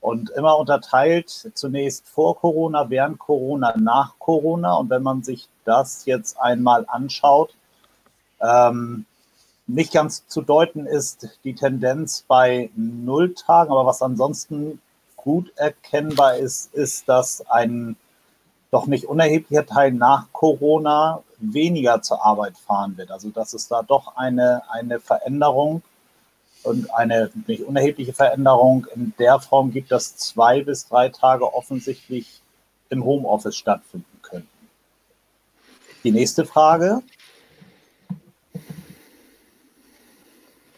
[0.00, 4.74] Und immer unterteilt zunächst vor Corona, während Corona, nach Corona.
[4.74, 7.52] Und wenn man sich das jetzt einmal anschaut,
[8.40, 9.04] ähm,
[9.66, 14.80] nicht ganz zu deuten ist die Tendenz bei null Tagen, aber was ansonsten
[15.16, 17.96] gut erkennbar ist, ist, dass ein
[18.70, 23.10] doch nicht unerheblicher Teil nach Corona weniger zur Arbeit fahren wird.
[23.10, 25.82] Also dass es da doch eine, eine Veränderung
[26.62, 32.42] und eine nicht unerhebliche Veränderung in der Form gibt, dass zwei bis drei Tage offensichtlich
[32.90, 34.48] im Homeoffice stattfinden könnten.
[36.04, 37.02] Die nächste Frage.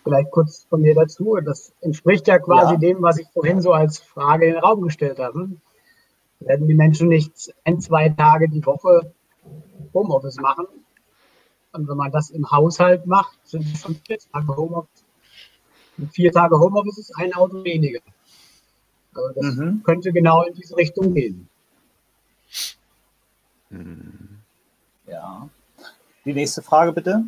[0.04, 1.36] Vielleicht kurz von mir dazu.
[1.44, 2.78] Das entspricht ja quasi ja.
[2.78, 5.50] dem, was ich vorhin so als Frage in den Raum gestellt habe.
[6.40, 9.12] Werden die Menschen nicht ein, zwei Tage die Woche
[9.92, 10.66] Homeoffice machen?
[11.72, 15.04] Und wenn man das im Haushalt macht, sind es schon vier Tage Homeoffice
[16.12, 18.00] vier Tage Homeoffice ist ein Auto weniger.
[19.14, 19.82] Also das mhm.
[19.82, 21.48] könnte genau in diese Richtung gehen.
[23.70, 24.38] Mhm.
[25.06, 25.48] Ja.
[26.24, 27.24] Die nächste Frage bitte.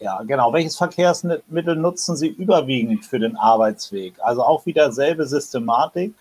[0.00, 0.52] Ja, genau.
[0.52, 4.14] Welches Verkehrsmittel nutzen Sie überwiegend für den Arbeitsweg?
[4.20, 6.14] Also auch wieder selbe Systematik.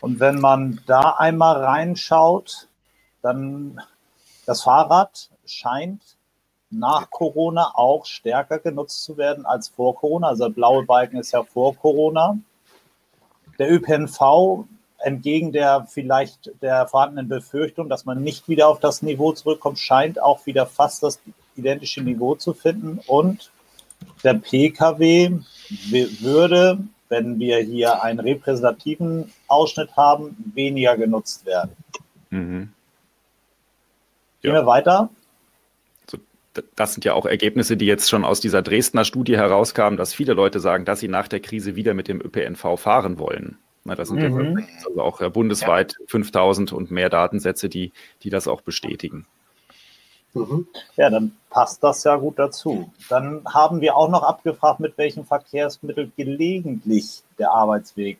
[0.00, 2.68] Und wenn man da einmal reinschaut,
[3.22, 3.80] dann
[4.46, 6.00] das Fahrrad scheint
[6.70, 10.28] nach Corona auch stärker genutzt zu werden als vor Corona.
[10.28, 12.38] Also der blaue Balken ist ja vor Corona.
[13.58, 14.66] Der ÖPNV
[14.98, 20.20] entgegen der vielleicht der vorhandenen Befürchtung, dass man nicht wieder auf das Niveau zurückkommt, scheint
[20.20, 21.20] auch wieder fast das
[21.56, 23.00] identische Niveau zu finden.
[23.06, 23.50] Und
[24.22, 25.38] der Pkw
[26.20, 31.76] würde, wenn wir hier einen repräsentativen Ausschnitt haben, weniger genutzt werden.
[32.30, 32.68] Mhm.
[34.42, 34.60] Gehen ja.
[34.62, 35.10] wir weiter.
[36.74, 40.32] Das sind ja auch Ergebnisse, die jetzt schon aus dieser Dresdner Studie herauskamen, dass viele
[40.32, 43.58] Leute sagen, dass sie nach der Krise wieder mit dem ÖPNV fahren wollen.
[43.84, 44.58] Na, das sind mhm.
[44.58, 46.06] ja also auch bundesweit ja.
[46.08, 47.92] 5000 und mehr Datensätze, die,
[48.22, 49.26] die das auch bestätigen.
[50.36, 50.66] Mhm.
[50.96, 52.92] Ja, dann passt das ja gut dazu.
[53.08, 58.18] Dann haben wir auch noch abgefragt, mit welchem Verkehrsmittel gelegentlich der Arbeitsweg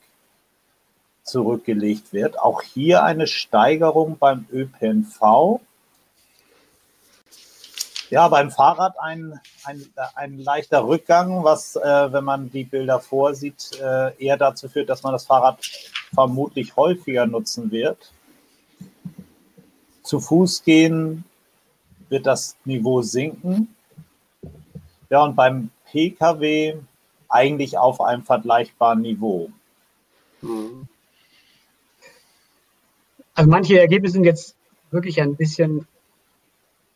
[1.23, 2.39] zurückgelegt wird.
[2.39, 5.61] Auch hier eine Steigerung beim ÖPNV.
[8.09, 13.73] Ja, beim Fahrrad ein, ein, ein leichter Rückgang, was, äh, wenn man die Bilder vorsieht,
[13.83, 15.59] äh, eher dazu führt, dass man das Fahrrad
[16.15, 18.13] vermutlich häufiger nutzen wird.
[20.03, 21.25] Zu Fuß gehen
[22.09, 23.75] wird das Niveau sinken.
[25.11, 26.77] Ja, und beim Pkw
[27.29, 29.51] eigentlich auf einem vergleichbaren Niveau.
[33.35, 34.57] Also manche Ergebnisse sind jetzt
[34.91, 35.87] wirklich ein bisschen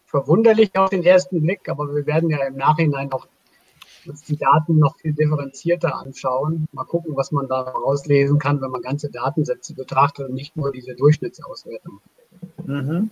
[0.06, 3.26] verwunderlich auf den ersten Blick, aber wir werden ja im Nachhinein auch
[4.06, 6.66] uns die Daten noch viel differenzierter anschauen.
[6.72, 10.72] Mal gucken, was man da rauslesen kann, wenn man ganze Datensätze betrachtet und nicht nur
[10.72, 12.00] diese Durchschnittsauswertung.
[12.64, 13.10] Mhm.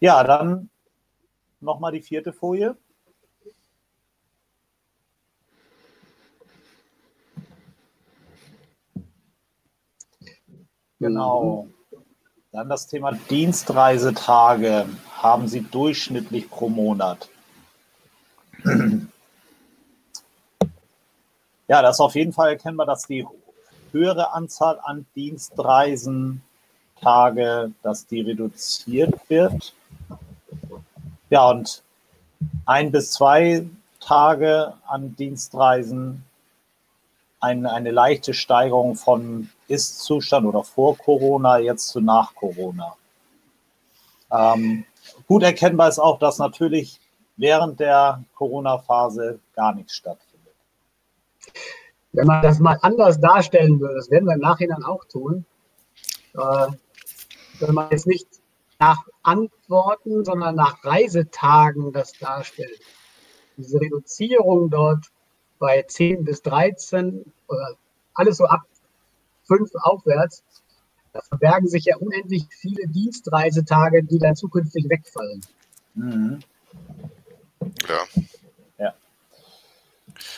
[0.00, 0.70] Ja, dann
[1.60, 2.74] nochmal die vierte Folie.
[10.98, 11.68] Genau.
[12.52, 14.86] Dann das Thema Dienstreisetage
[15.18, 17.28] haben Sie durchschnittlich pro Monat.
[21.68, 23.26] Ja, das ist auf jeden Fall erkennbar, dass die
[23.92, 26.40] höhere Anzahl an Dienstreisentage,
[27.82, 29.74] dass die reduziert wird.
[31.30, 31.84] Ja, und
[32.66, 33.66] ein bis zwei
[34.00, 36.24] Tage an Dienstreisen
[37.38, 42.96] eine, eine leichte Steigerung von Ist-Zustand oder vor Corona jetzt zu nach Corona.
[44.30, 44.84] Ähm,
[45.26, 47.00] gut erkennbar ist auch, dass natürlich
[47.36, 50.54] während der Corona-Phase gar nichts stattfindet.
[52.12, 55.46] Wenn man das mal anders darstellen würde, das werden wir im Nachhinein auch tun,
[56.34, 56.66] äh,
[57.60, 58.26] wenn man jetzt nicht
[58.78, 62.80] nach Antworten, sondern nach Reisetagen das darstellt.
[63.56, 65.06] Diese Reduzierung dort
[65.58, 67.76] bei 10 bis 13 oder
[68.14, 68.62] alles so ab
[69.44, 70.42] 5 aufwärts,
[71.12, 75.40] da verbergen sich ja unendlich viele Dienstreisetage, die dann zukünftig wegfallen.
[75.94, 76.40] Mhm.
[77.88, 78.04] Ja.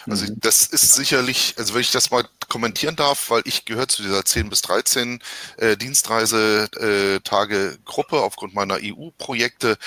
[0.06, 0.40] Also mhm.
[0.40, 4.26] das ist sicherlich, also wenn ich das mal kommentieren darf, weil ich gehöre zu dieser
[4.26, 5.22] 10 bis 13
[5.56, 9.78] äh, Dienstreisetage-Gruppe aufgrund meiner EU-Projekte.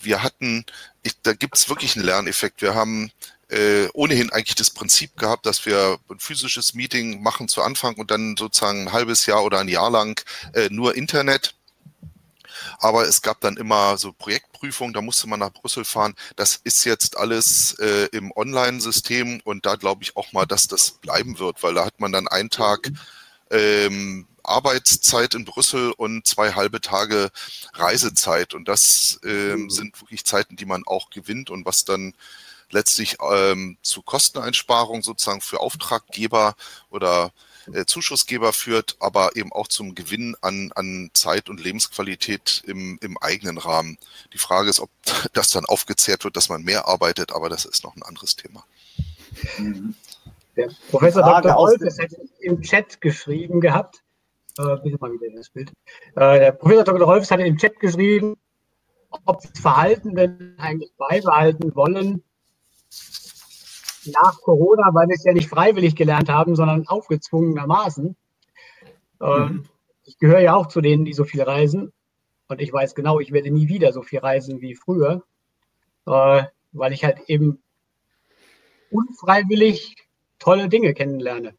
[0.00, 0.64] Wir hatten,
[1.02, 2.62] ich, da gibt es wirklich einen Lerneffekt.
[2.62, 3.10] Wir haben
[3.48, 8.12] äh, ohnehin eigentlich das Prinzip gehabt, dass wir ein physisches Meeting machen zu Anfang und
[8.12, 11.56] dann sozusagen ein halbes Jahr oder ein Jahr lang äh, nur Internet.
[12.78, 16.14] Aber es gab dann immer so Projektprüfungen, da musste man nach Brüssel fahren.
[16.36, 20.92] Das ist jetzt alles äh, im Online-System und da glaube ich auch mal, dass das
[20.92, 22.90] bleiben wird, weil da hat man dann einen Tag
[23.50, 27.30] ähm, Arbeitszeit in Brüssel und zwei halbe Tage
[27.74, 28.54] Reisezeit.
[28.54, 29.70] Und das ähm, mhm.
[29.70, 32.14] sind wirklich Zeiten, die man auch gewinnt und was dann
[32.70, 36.54] letztlich ähm, zu Kosteneinsparungen sozusagen für Auftraggeber
[36.90, 37.32] oder
[37.72, 43.18] äh, Zuschussgeber führt, aber eben auch zum Gewinn an, an Zeit und Lebensqualität im, im
[43.18, 43.98] eigenen Rahmen.
[44.32, 44.90] Die Frage ist, ob
[45.32, 48.64] das dann aufgezehrt wird, dass man mehr arbeitet, aber das ist noch ein anderes Thema.
[50.56, 51.52] Der Professor Dr.
[51.52, 54.02] Rolfes hat im Chat geschrieben gehabt,
[54.58, 55.70] äh, bitte mal wieder das Bild.
[56.16, 57.06] Äh, der Professor Dr.
[57.06, 58.36] Rolfes hat im Chat geschrieben,
[59.24, 62.22] ob das Verhalten, wenn eigentlich beibehalten wollen,
[64.12, 68.16] nach Corona, weil wir es ja nicht freiwillig gelernt haben, sondern aufgezwungenermaßen.
[69.20, 69.64] Ähm, mhm.
[70.04, 71.92] Ich gehöre ja auch zu denen, die so viel reisen.
[72.48, 75.22] Und ich weiß genau, ich werde nie wieder so viel reisen wie früher,
[76.06, 77.62] äh, weil ich halt eben
[78.90, 79.96] unfreiwillig
[80.38, 81.54] tolle Dinge kennenlerne.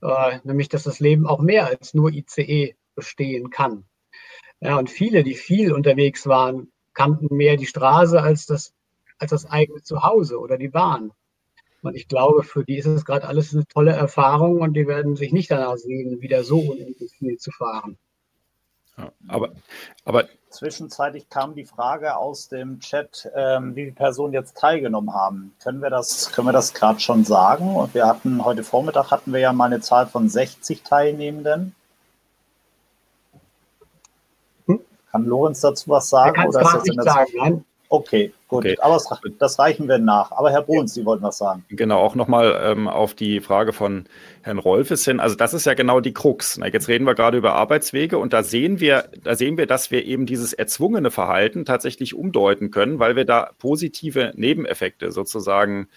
[0.00, 3.84] Äh, nämlich, dass das Leben auch mehr als nur ICE bestehen kann.
[4.60, 8.74] Ja, und viele, die viel unterwegs waren, kannten mehr die Straße als das,
[9.18, 11.12] als das eigene Zuhause oder die Bahn.
[11.82, 15.16] Und ich glaube, für die ist es gerade alles eine tolle Erfahrung und die werden
[15.16, 17.96] sich nicht danach sehen, wieder so unendlich viel zu fahren.
[18.96, 19.50] Ja, aber,
[20.04, 25.54] aber Zwischenzeitlich kam die Frage aus dem Chat, ähm, wie viele Personen jetzt teilgenommen haben.
[25.62, 27.76] Können wir das, können wir das gerade schon sagen?
[27.76, 31.74] Und wir hatten heute Vormittag hatten wir ja mal eine Zahl von 60 Teilnehmenden.
[34.66, 34.80] Hm?
[35.12, 36.34] Kann Lorenz dazu was sagen?
[36.34, 37.64] Er kann es gerade nicht sagen, nein.
[37.90, 38.64] Okay, gut.
[38.64, 38.76] Okay.
[38.80, 39.08] Aber das,
[39.38, 40.32] das, reichen wir nach.
[40.32, 41.64] Aber Herr Bruns, Sie wollten was sagen.
[41.68, 44.06] Genau, auch nochmal ähm, auf die Frage von
[44.42, 45.20] Herrn Rolfes hin.
[45.20, 46.56] Also das ist ja genau die Krux.
[46.58, 49.90] Na, jetzt reden wir gerade über Arbeitswege und da sehen wir, da sehen wir, dass
[49.90, 55.88] wir eben dieses erzwungene Verhalten tatsächlich umdeuten können, weil wir da positive Nebeneffekte sozusagen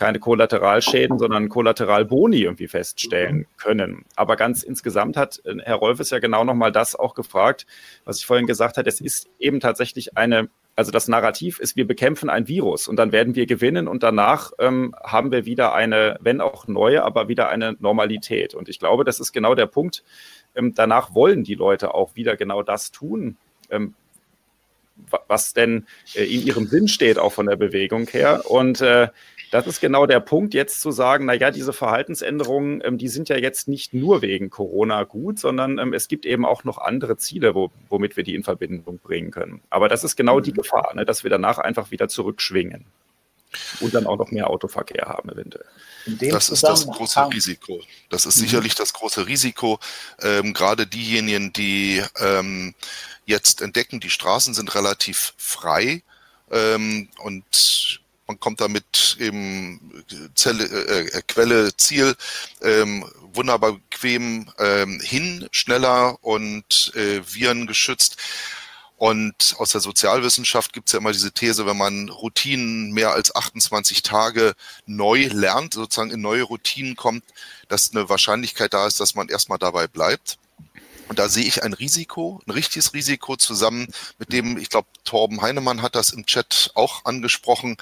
[0.00, 4.06] keine Kollateralschäden, sondern Kollateralboni irgendwie feststellen können.
[4.16, 7.66] Aber ganz insgesamt hat äh, Herr Rolfes ja genau nochmal das auch gefragt,
[8.06, 8.88] was ich vorhin gesagt habe.
[8.88, 10.48] Es ist eben tatsächlich eine
[10.80, 14.52] also das Narrativ ist, wir bekämpfen ein Virus und dann werden wir gewinnen und danach
[14.58, 18.54] ähm, haben wir wieder eine, wenn auch neue, aber wieder eine Normalität.
[18.54, 20.04] Und ich glaube, das ist genau der Punkt.
[20.54, 23.36] Ähm, danach wollen die Leute auch wieder genau das tun,
[23.68, 23.94] ähm,
[25.28, 28.42] was denn äh, in ihrem Sinn steht, auch von der Bewegung her.
[28.48, 29.08] Und äh,
[29.50, 33.36] das ist genau der Punkt, jetzt zu sagen, naja, diese Verhaltensänderungen, ähm, die sind ja
[33.36, 37.54] jetzt nicht nur wegen Corona gut, sondern ähm, es gibt eben auch noch andere Ziele,
[37.54, 39.60] wo, womit wir die in Verbindung bringen können.
[39.68, 40.56] Aber das ist genau die mhm.
[40.56, 42.86] Gefahr, ne, dass wir danach einfach wieder zurückschwingen
[43.80, 45.66] und dann auch noch mehr Autoverkehr haben eventuell.
[46.06, 47.80] Das ist das große Risiko.
[48.08, 48.40] Das ist mhm.
[48.40, 49.78] sicherlich das große Risiko.
[50.20, 52.74] Ähm, gerade diejenigen, die ähm,
[53.26, 56.02] jetzt entdecken, die Straßen sind relativ frei
[56.50, 60.04] ähm, und man kommt damit eben
[60.36, 62.14] Zelle, äh, äh, Quelle, Ziel
[62.62, 68.16] ähm, wunderbar bequem ähm, hin, schneller und äh, Viren geschützt.
[69.00, 73.34] Und aus der Sozialwissenschaft gibt es ja immer diese These, wenn man Routinen mehr als
[73.34, 74.52] 28 Tage
[74.84, 77.24] neu lernt, sozusagen in neue Routinen kommt,
[77.68, 80.38] dass eine Wahrscheinlichkeit da ist, dass man erstmal dabei bleibt.
[81.10, 83.88] Und da sehe ich ein Risiko, ein richtiges Risiko zusammen
[84.20, 87.78] mit dem, ich glaube, Torben Heinemann hat das im Chat auch angesprochen,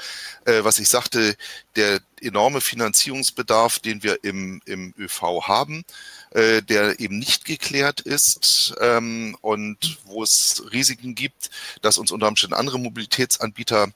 [0.46, 1.36] äh, was ich sagte,
[1.76, 5.84] der enorme Finanzierungsbedarf, den wir im, im ÖV haben,
[6.30, 11.50] äh, der eben nicht geklärt ist ähm, und wo es Risiken gibt,
[11.82, 13.88] dass uns unter Umständen andere Mobilitätsanbieter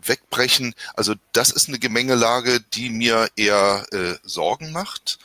[0.00, 0.76] wegbrechen.
[0.94, 5.18] Also das ist eine Gemengelage, die mir eher äh, Sorgen macht,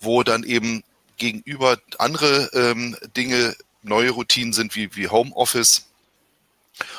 [0.00, 0.82] wo dann eben
[1.16, 5.86] gegenüber andere ähm, Dinge neue Routinen sind wie, wie Homeoffice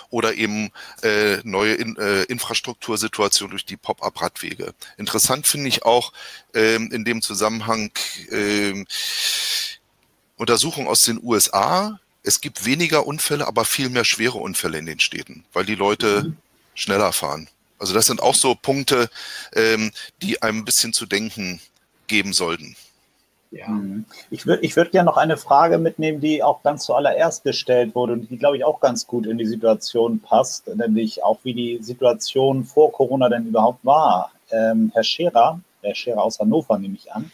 [0.09, 0.71] oder eben
[1.01, 4.73] äh, neue in, äh, Infrastruktursituationen durch die Pop-up-Radwege.
[4.97, 6.13] Interessant finde ich auch
[6.53, 7.91] ähm, in dem Zusammenhang
[8.31, 8.85] ähm,
[10.37, 11.99] Untersuchungen aus den USA.
[12.21, 16.23] Es gibt weniger Unfälle, aber viel mehr schwere Unfälle in den Städten, weil die Leute
[16.23, 16.37] mhm.
[16.75, 17.49] schneller fahren.
[17.79, 19.09] Also das sind auch so Punkte,
[19.53, 21.59] ähm, die einem ein bisschen zu denken
[22.07, 22.75] geben sollten.
[23.53, 23.67] Ja.
[23.67, 24.05] Mhm.
[24.31, 28.13] Ich würde ich würd gerne noch eine Frage mitnehmen, die auch ganz zuallererst gestellt wurde
[28.13, 31.77] und die, glaube ich, auch ganz gut in die Situation passt, nämlich auch wie die
[31.81, 34.31] Situation vor Corona denn überhaupt war.
[34.49, 37.31] Ähm, Herr Scherer, Herr Scherer aus Hannover nehme ich an,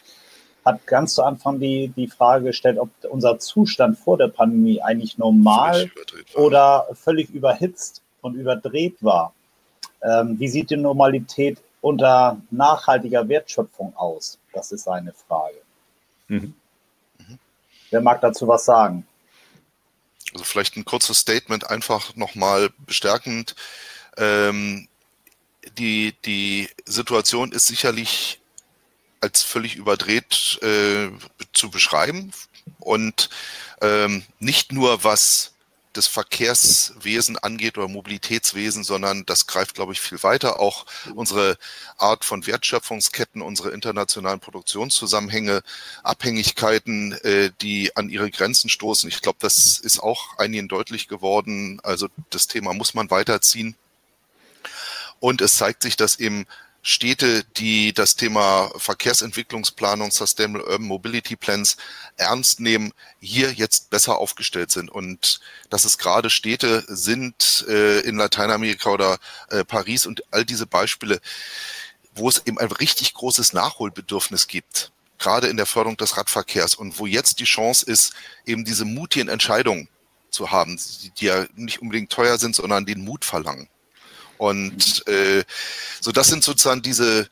[0.66, 5.18] hat ganz zu Anfang die, die Frage gestellt, ob unser Zustand vor der Pandemie eigentlich
[5.18, 9.34] normal völlig oder völlig überhitzt und überdreht war.
[10.04, 14.38] Ähm, wie sieht die Normalität unter nachhaltiger Wertschöpfung aus?
[14.52, 15.56] Das ist seine Frage.
[16.30, 16.54] Mhm.
[17.92, 19.06] Wer mag dazu was sagen?
[20.34, 23.56] Also vielleicht ein kurzes Statement, einfach nochmal bestärkend.
[24.18, 24.88] Ähm,
[25.78, 28.40] die, die Situation ist sicherlich
[29.22, 31.10] als völlig überdreht äh,
[31.52, 32.32] zu beschreiben
[32.80, 33.30] und
[33.82, 35.54] ähm, nicht nur was
[36.00, 40.62] das Verkehrswesen angeht oder Mobilitätswesen, sondern das greift, glaube ich, viel weiter.
[40.62, 41.58] Auch unsere
[41.98, 45.62] Art von Wertschöpfungsketten, unsere internationalen Produktionszusammenhänge,
[46.04, 49.10] Abhängigkeiten, äh, die an ihre Grenzen stoßen.
[49.10, 51.82] Ich glaube, das ist auch einigen deutlich geworden.
[51.84, 53.76] Also das Thema muss man weiterziehen.
[55.20, 56.46] Und es zeigt sich, dass eben
[56.82, 61.78] Städte, die das Thema Verkehrsentwicklungsplanung, Sustainable Urban Mobility Plans
[62.16, 64.90] ernst nehmen, hier jetzt besser aufgestellt sind.
[64.90, 70.66] Und dass es gerade Städte sind äh, in Lateinamerika oder äh, Paris und all diese
[70.66, 71.20] Beispiele,
[72.16, 76.98] wo es eben ein richtig großes Nachholbedürfnis gibt, gerade in der Förderung des Radverkehrs und
[76.98, 78.14] wo jetzt die Chance ist,
[78.46, 79.90] eben diese mutigen Entscheidungen
[80.32, 80.80] zu haben,
[81.20, 83.68] die ja nicht unbedingt teuer sind, sondern den Mut verlangen.
[84.40, 85.44] Und äh,
[86.00, 87.30] so das sind sozusagen diese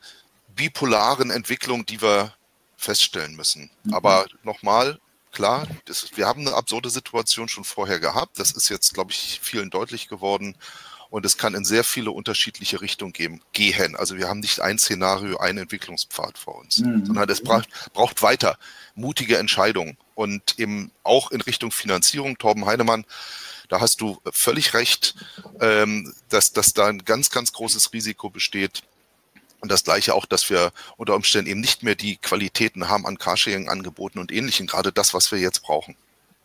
[0.54, 2.34] bipolaren Entwicklungen, die wir
[2.76, 3.70] feststellen müssen.
[3.84, 3.94] Mhm.
[3.94, 5.00] Aber nochmal,
[5.32, 8.38] klar, das, wir haben eine absurde Situation schon vorher gehabt.
[8.38, 10.54] Das ist jetzt, glaube ich, vielen deutlich geworden.
[11.08, 13.40] Und es kann in sehr viele unterschiedliche Richtungen gehen.
[13.54, 13.96] gehen.
[13.96, 17.06] Also wir haben nicht ein Szenario, einen Entwicklungspfad vor uns, mhm.
[17.06, 18.58] sondern es braucht, braucht weiter
[18.94, 22.36] mutige Entscheidungen und eben auch in Richtung Finanzierung.
[22.36, 23.06] Torben Heinemann,
[23.68, 25.14] da hast du völlig recht,
[25.60, 28.82] ähm, dass, dass da ein ganz, ganz großes Risiko besteht.
[29.60, 33.18] Und das gleiche auch, dass wir unter Umständen eben nicht mehr die Qualitäten haben an
[33.18, 35.96] Carsharing-Angeboten und ähnlichem, gerade das, was wir jetzt brauchen.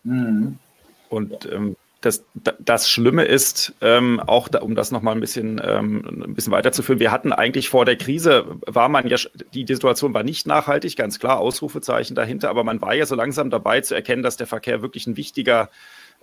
[0.04, 0.58] Mhm.
[1.10, 2.24] Und ähm, das,
[2.60, 7.00] das Schlimme ist, ähm, auch da, um das nochmal ein bisschen, ähm, ein bisschen weiterzuführen,
[7.00, 9.18] wir hatten eigentlich vor der Krise, war man ja,
[9.54, 13.50] die Situation war nicht nachhaltig, ganz klar, Ausrufezeichen dahinter, aber man war ja so langsam
[13.50, 15.70] dabei zu erkennen, dass der Verkehr wirklich ein wichtiger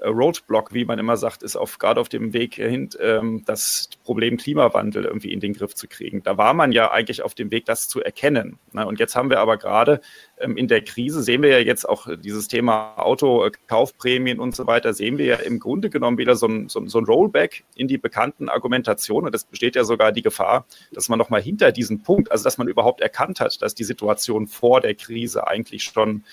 [0.04, 4.36] Roadblock, wie man immer sagt, ist auf, gerade auf dem Weg hin, ähm, das Problem
[4.36, 6.22] Klimawandel irgendwie in den Griff zu kriegen.
[6.22, 8.58] Da war man ja eigentlich auf dem Weg, das zu erkennen.
[8.72, 8.86] Ne?
[8.86, 10.00] Und jetzt haben wir aber gerade
[10.38, 14.94] ähm, in der Krise, sehen wir ja jetzt auch dieses Thema Autokaufprämien und so weiter,
[14.94, 17.98] sehen wir ja im Grunde genommen wieder so ein, so, so ein Rollback in die
[17.98, 19.26] bekannten Argumentationen.
[19.26, 22.58] Und es besteht ja sogar die Gefahr, dass man nochmal hinter diesen Punkt, also dass
[22.58, 26.24] man überhaupt erkannt hat, dass die Situation vor der Krise eigentlich schon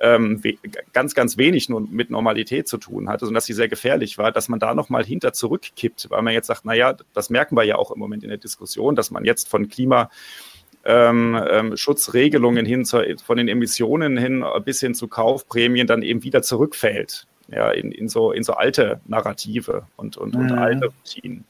[0.00, 0.40] ähm,
[0.92, 4.32] ganz, ganz wenig nur mit Normalität zu tun hatte, sondern dass sie sehr gefährlich war,
[4.32, 7.76] dass man da nochmal hinter zurückkippt, weil man jetzt sagt, naja, das merken wir ja
[7.76, 10.10] auch im Moment in der Diskussion, dass man jetzt von Klima
[10.84, 16.22] ähm, ähm, Schutzregelungen hin zur, von den Emissionen hin bis hin zu Kaufprämien dann eben
[16.22, 20.40] wieder zurückfällt, ja, in, in, so, in so alte Narrative und, und, mhm.
[20.40, 21.44] und alte Routinen.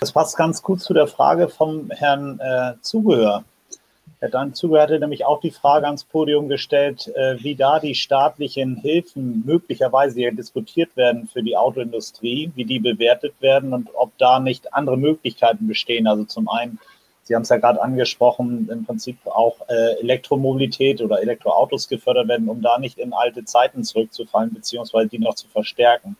[0.00, 3.44] Das passt ganz gut zu der Frage vom Herrn äh, Zugehör.
[4.18, 8.76] Herr Danzuger hatte nämlich auch die Frage ans Podium gestellt, äh, wie da die staatlichen
[8.76, 14.40] Hilfen möglicherweise hier diskutiert werden für die Autoindustrie, wie die bewertet werden und ob da
[14.40, 16.06] nicht andere Möglichkeiten bestehen.
[16.06, 16.78] Also zum einen,
[17.24, 22.48] Sie haben es ja gerade angesprochen, im Prinzip auch äh, Elektromobilität oder Elektroautos gefördert werden,
[22.48, 26.16] um da nicht in alte Zeiten zurückzufallen, beziehungsweise die noch zu verstärken.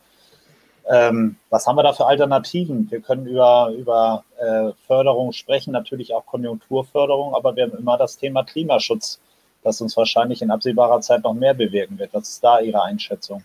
[0.89, 2.89] Ähm, was haben wir da für Alternativen?
[2.89, 8.17] Wir können über, über äh, Förderung sprechen, natürlich auch Konjunkturförderung, aber wir haben immer das
[8.17, 9.19] Thema Klimaschutz,
[9.63, 12.13] das uns wahrscheinlich in absehbarer Zeit noch mehr bewirken wird.
[12.13, 13.43] Was ist da Ihre Einschätzung?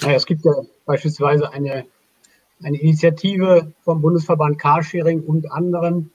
[0.00, 0.52] Naja, es gibt ja
[0.86, 1.84] beispielsweise eine,
[2.62, 6.10] eine Initiative vom Bundesverband Carsharing und anderen,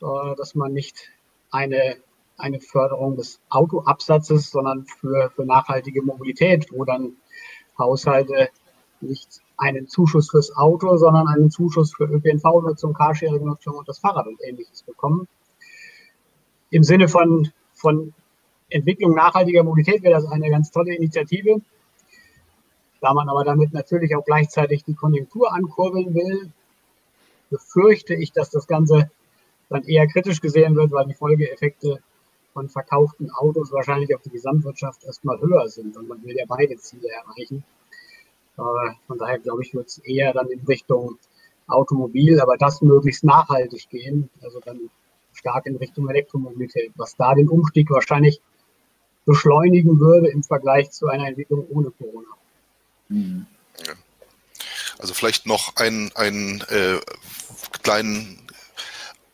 [0.00, 1.10] äh, dass man nicht
[1.50, 1.96] eine,
[2.38, 7.16] eine Förderung des Autoabsatzes, sondern für, für nachhaltige Mobilität, wo dann
[7.78, 8.48] Haushalte
[9.02, 14.40] nicht einen Zuschuss fürs Auto, sondern einen Zuschuss für ÖPNV-Nutzung, Carsharing-Nutzung und das Fahrrad und
[14.42, 15.28] ähnliches bekommen.
[16.70, 18.14] Im Sinne von, von
[18.68, 21.60] Entwicklung nachhaltiger Mobilität wäre das eine ganz tolle Initiative.
[23.00, 26.52] Da man aber damit natürlich auch gleichzeitig die Konjunktur ankurbeln will,
[27.50, 29.10] befürchte ich, dass das Ganze
[29.68, 32.00] dann eher kritisch gesehen wird, weil die Folgeeffekte
[32.52, 36.76] von verkauften Autos wahrscheinlich auf die Gesamtwirtschaft erstmal höher sind und man will ja beide
[36.76, 37.64] Ziele erreichen.
[38.58, 38.62] Äh,
[39.06, 41.18] von daher glaube ich, wird es eher dann in Richtung
[41.66, 44.90] Automobil, aber das möglichst nachhaltig gehen, also dann
[45.32, 48.40] stark in Richtung Elektromobilität, was da den Umstieg wahrscheinlich
[49.24, 52.28] beschleunigen würde im Vergleich zu einer Entwicklung ohne Corona.
[53.08, 53.46] Mhm.
[53.86, 53.92] Ja.
[54.98, 56.98] Also vielleicht noch einen, einen äh,
[57.82, 58.38] kleinen,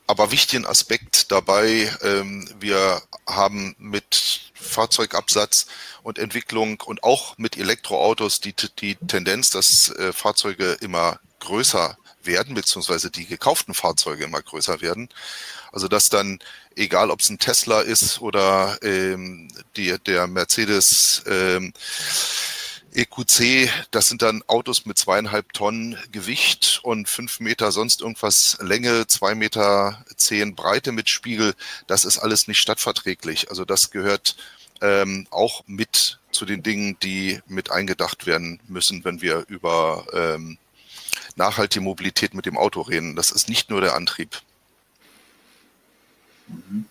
[0.07, 1.93] aber wichtigen Aspekt dabei.
[2.03, 5.67] Ähm, wir haben mit Fahrzeugabsatz
[6.03, 12.55] und Entwicklung und auch mit Elektroautos die, die Tendenz, dass äh, Fahrzeuge immer größer werden,
[12.55, 15.09] beziehungsweise die gekauften Fahrzeuge immer größer werden.
[15.73, 16.39] Also dass dann,
[16.75, 21.73] egal ob es ein Tesla ist oder ähm, die, der Mercedes ähm,
[22.97, 29.07] EQC, das sind dann Autos mit zweieinhalb Tonnen Gewicht und fünf Meter sonst irgendwas Länge,
[29.07, 31.55] zwei Meter zehn Breite mit Spiegel.
[31.87, 33.51] Das ist alles nicht stadtverträglich.
[33.51, 34.37] Also das gehört
[34.81, 40.57] ähm, auch mit zu den Dingen, die mit eingedacht werden müssen, wenn wir über ähm,
[41.35, 43.15] nachhaltige Mobilität mit dem Auto reden.
[43.15, 44.41] Das ist nicht nur der Antrieb.
[46.49, 46.87] Mhm.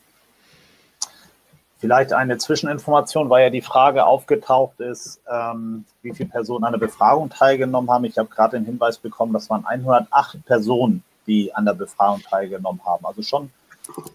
[1.78, 6.80] Vielleicht eine Zwischeninformation, weil ja die Frage aufgetaucht ist, ähm, wie viele Personen an der
[6.80, 8.06] Befragung teilgenommen haben.
[8.06, 12.82] Ich habe gerade den Hinweis bekommen, das waren 108 Personen, die an der Befragung teilgenommen
[12.86, 13.06] haben.
[13.06, 13.52] Also schon,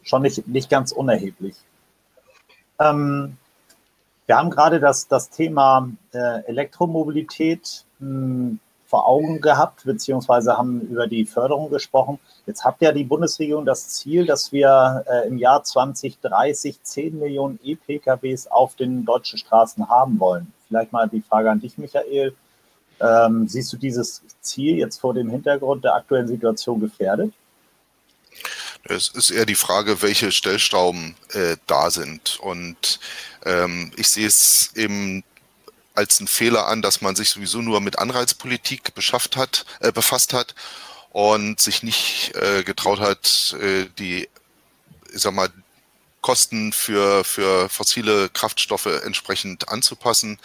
[0.03, 1.55] schon nicht, nicht ganz unerheblich.
[2.79, 3.37] Ähm,
[4.27, 10.80] wir haben gerade das, das Thema äh, Elektromobilität mh, hm, vor Augen gehabt, beziehungsweise haben
[10.80, 12.18] über die Förderung gesprochen.
[12.45, 17.61] Jetzt habt ja die Bundesregierung das Ziel, dass wir äh, im Jahr 2030 10 Millionen
[17.62, 20.53] E-PKWs auf den deutschen Straßen haben wollen.
[20.66, 22.34] Vielleicht mal die Frage an dich, Michael.
[23.01, 27.32] Ähm, siehst du dieses Ziel jetzt vor dem Hintergrund der aktuellen Situation gefährdet?
[28.82, 32.41] Es ist eher die Frage, welche Stellschrauben äh, da sind.
[32.41, 32.99] Und
[33.45, 35.22] ähm, ich sehe es eben
[35.95, 40.32] als einen Fehler an, dass man sich sowieso nur mit Anreizpolitik beschafft hat, äh, befasst
[40.32, 40.55] hat
[41.11, 44.28] und sich nicht äh, getraut hat, äh, die,
[45.12, 45.51] ich sag mal,
[46.20, 50.38] Kosten für, für fossile Kraftstoffe entsprechend anzupassen.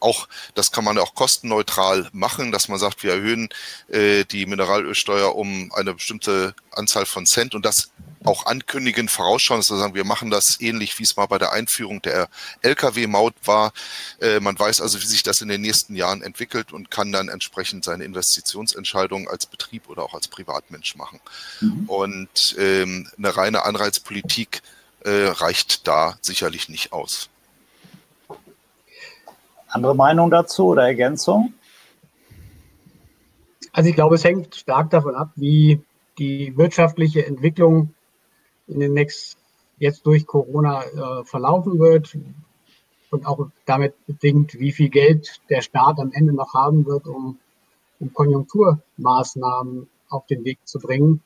[0.00, 3.48] Auch das kann man auch kostenneutral machen, dass man sagt, wir erhöhen
[3.88, 7.90] äh, die Mineralölsteuer um eine bestimmte Anzahl von Cent und das
[8.24, 11.52] auch ankündigen, vorausschauen, dass wir sagen, wir machen das ähnlich, wie es mal bei der
[11.52, 12.28] Einführung der
[12.62, 13.72] Lkw-Maut war.
[14.20, 17.28] Äh, man weiß also, wie sich das in den nächsten Jahren entwickelt und kann dann
[17.28, 21.20] entsprechend seine Investitionsentscheidungen als Betrieb oder auch als Privatmensch machen.
[21.60, 21.88] Mhm.
[21.88, 24.62] Und ähm, eine reine Anreizpolitik
[25.04, 27.28] äh, reicht da sicherlich nicht aus.
[29.68, 31.52] Andere Meinung dazu oder Ergänzung?
[33.72, 35.80] Also ich glaube, es hängt stark davon ab, wie
[36.18, 37.94] die wirtschaftliche Entwicklung
[38.66, 39.40] in den nächsten,
[39.78, 42.16] jetzt durch Corona äh, verlaufen wird
[43.10, 47.38] und auch damit bedingt, wie viel Geld der Staat am Ende noch haben wird, um,
[48.00, 51.22] um Konjunkturmaßnahmen auf den Weg zu bringen.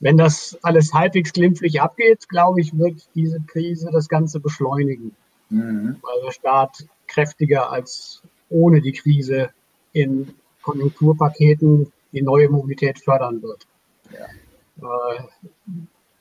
[0.00, 5.14] Wenn das alles halbwegs glimpflich abgeht, glaube ich, wird diese Krise das Ganze beschleunigen,
[5.50, 5.96] mhm.
[6.02, 9.50] weil der Staat kräftiger als ohne die Krise
[9.92, 13.66] in Konjunkturpaketen die neue Mobilität fördern wird.
[14.12, 15.16] Ja.
[15.16, 15.22] Äh,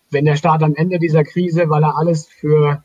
[0.10, 2.84] wenn der Staat am Ende dieser Krise, weil er alles für,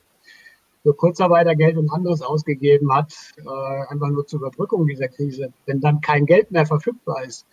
[0.82, 6.00] für Kurzarbeitergeld und anderes ausgegeben hat, äh, einfach nur zur Überbrückung dieser Krise, wenn dann
[6.00, 7.46] kein Geld mehr verfügbar ist,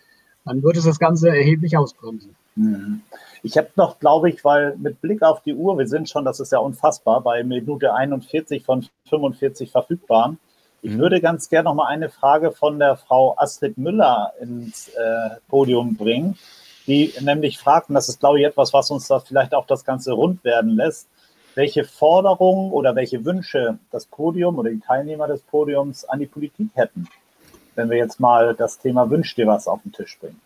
[0.44, 2.34] dann wird es das Ganze erheblich ausbremsen.
[2.56, 3.02] Mhm.
[3.42, 6.40] Ich habe noch, glaube ich, weil mit Blick auf die Uhr, wir sind schon, das
[6.40, 10.38] ist ja unfassbar, bei Minute 41 von 45 verfügbaren.
[10.82, 10.98] Ich mhm.
[10.98, 15.96] würde ganz gerne noch mal eine Frage von der Frau Astrid Müller ins äh, Podium
[15.96, 16.36] bringen
[16.90, 20.12] die nämlich fragten, das ist, glaube ich, etwas, was uns da vielleicht auch das Ganze
[20.12, 21.08] rund werden lässt,
[21.54, 26.68] welche Forderungen oder welche Wünsche das Podium oder die Teilnehmer des Podiums an die Politik
[26.74, 27.08] hätten,
[27.74, 30.40] wenn wir jetzt mal das Thema Wünsch dir was auf den Tisch bringen.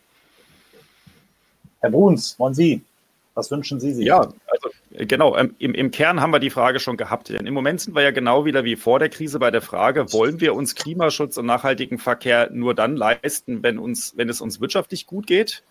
[1.81, 2.83] Herr Bruns, wollen Sie?
[3.35, 4.07] Was wünschen Sie sich?
[4.07, 5.37] Ja, also genau.
[5.37, 7.29] Ähm, im, Im Kern haben wir die Frage schon gehabt.
[7.29, 10.13] Denn im Moment sind wir ja genau wieder wie vor der Krise bei der Frage,
[10.13, 14.61] wollen wir uns Klimaschutz und nachhaltigen Verkehr nur dann leisten, wenn, uns, wenn es uns
[14.61, 15.65] wirtschaftlich gut geht?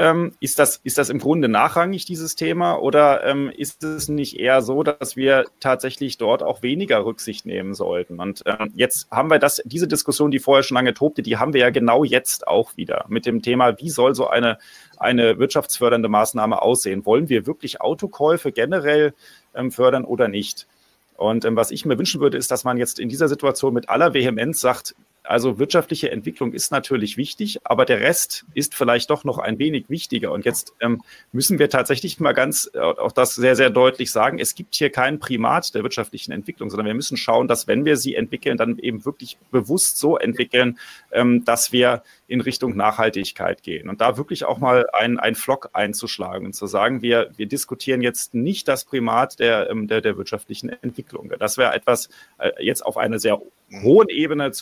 [0.00, 4.38] Ähm, ist, das, ist das im Grunde nachrangig, dieses Thema, oder ähm, ist es nicht
[4.38, 8.20] eher so, dass wir tatsächlich dort auch weniger Rücksicht nehmen sollten?
[8.20, 11.52] Und ähm, jetzt haben wir das, diese Diskussion, die vorher schon lange tobte, die haben
[11.52, 14.58] wir ja genau jetzt auch wieder mit dem Thema, wie soll so eine,
[14.98, 17.04] eine wirtschaftsfördernde Maßnahme aussehen?
[17.04, 19.14] Wollen wir wirklich Autokäufe generell
[19.52, 20.68] ähm, fördern oder nicht?
[21.16, 23.88] Und ähm, was ich mir wünschen würde, ist, dass man jetzt in dieser Situation mit
[23.88, 24.94] aller Vehemenz sagt,
[25.28, 29.90] also wirtschaftliche Entwicklung ist natürlich wichtig, aber der Rest ist vielleicht doch noch ein wenig
[29.90, 30.32] wichtiger.
[30.32, 31.02] Und jetzt ähm,
[31.32, 34.88] müssen wir tatsächlich mal ganz äh, auch das sehr, sehr deutlich sagen, es gibt hier
[34.88, 38.78] kein Primat der wirtschaftlichen Entwicklung, sondern wir müssen schauen, dass wenn wir sie entwickeln, dann
[38.78, 40.78] eben wirklich bewusst so entwickeln,
[41.12, 43.90] ähm, dass wir in Richtung Nachhaltigkeit gehen.
[43.90, 48.00] Und da wirklich auch mal ein, ein Flock einzuschlagen und zu sagen, wir, wir diskutieren
[48.00, 51.30] jetzt nicht das Primat der, ähm, der, der wirtschaftlichen Entwicklung.
[51.38, 52.08] Das wäre etwas
[52.38, 53.38] äh, jetzt auf eine sehr
[53.82, 54.52] hohen Ebene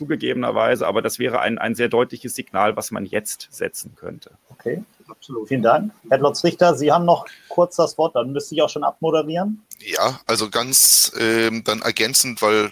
[0.57, 4.33] zugegebenerweise, aber das wäre ein, ein sehr deutliches Signal, was man jetzt setzen könnte.
[4.49, 5.49] Okay, absolut.
[5.49, 5.93] Vielen Dank.
[6.09, 9.63] Herr Lotz-Richter, Sie haben noch kurz das Wort, dann müsste ich auch schon abmoderieren.
[9.81, 12.71] Ja, also ganz ähm, dann ergänzend, weil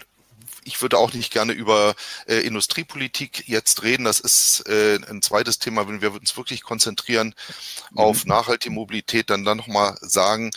[0.63, 1.93] ich würde auch nicht gerne über
[2.27, 4.05] äh, Industriepolitik jetzt reden.
[4.05, 7.35] Das ist äh, ein zweites Thema, wenn wir uns wirklich konzentrieren
[7.91, 7.99] mhm.
[7.99, 10.49] auf nachhaltige Mobilität, dann dann nochmal sagen,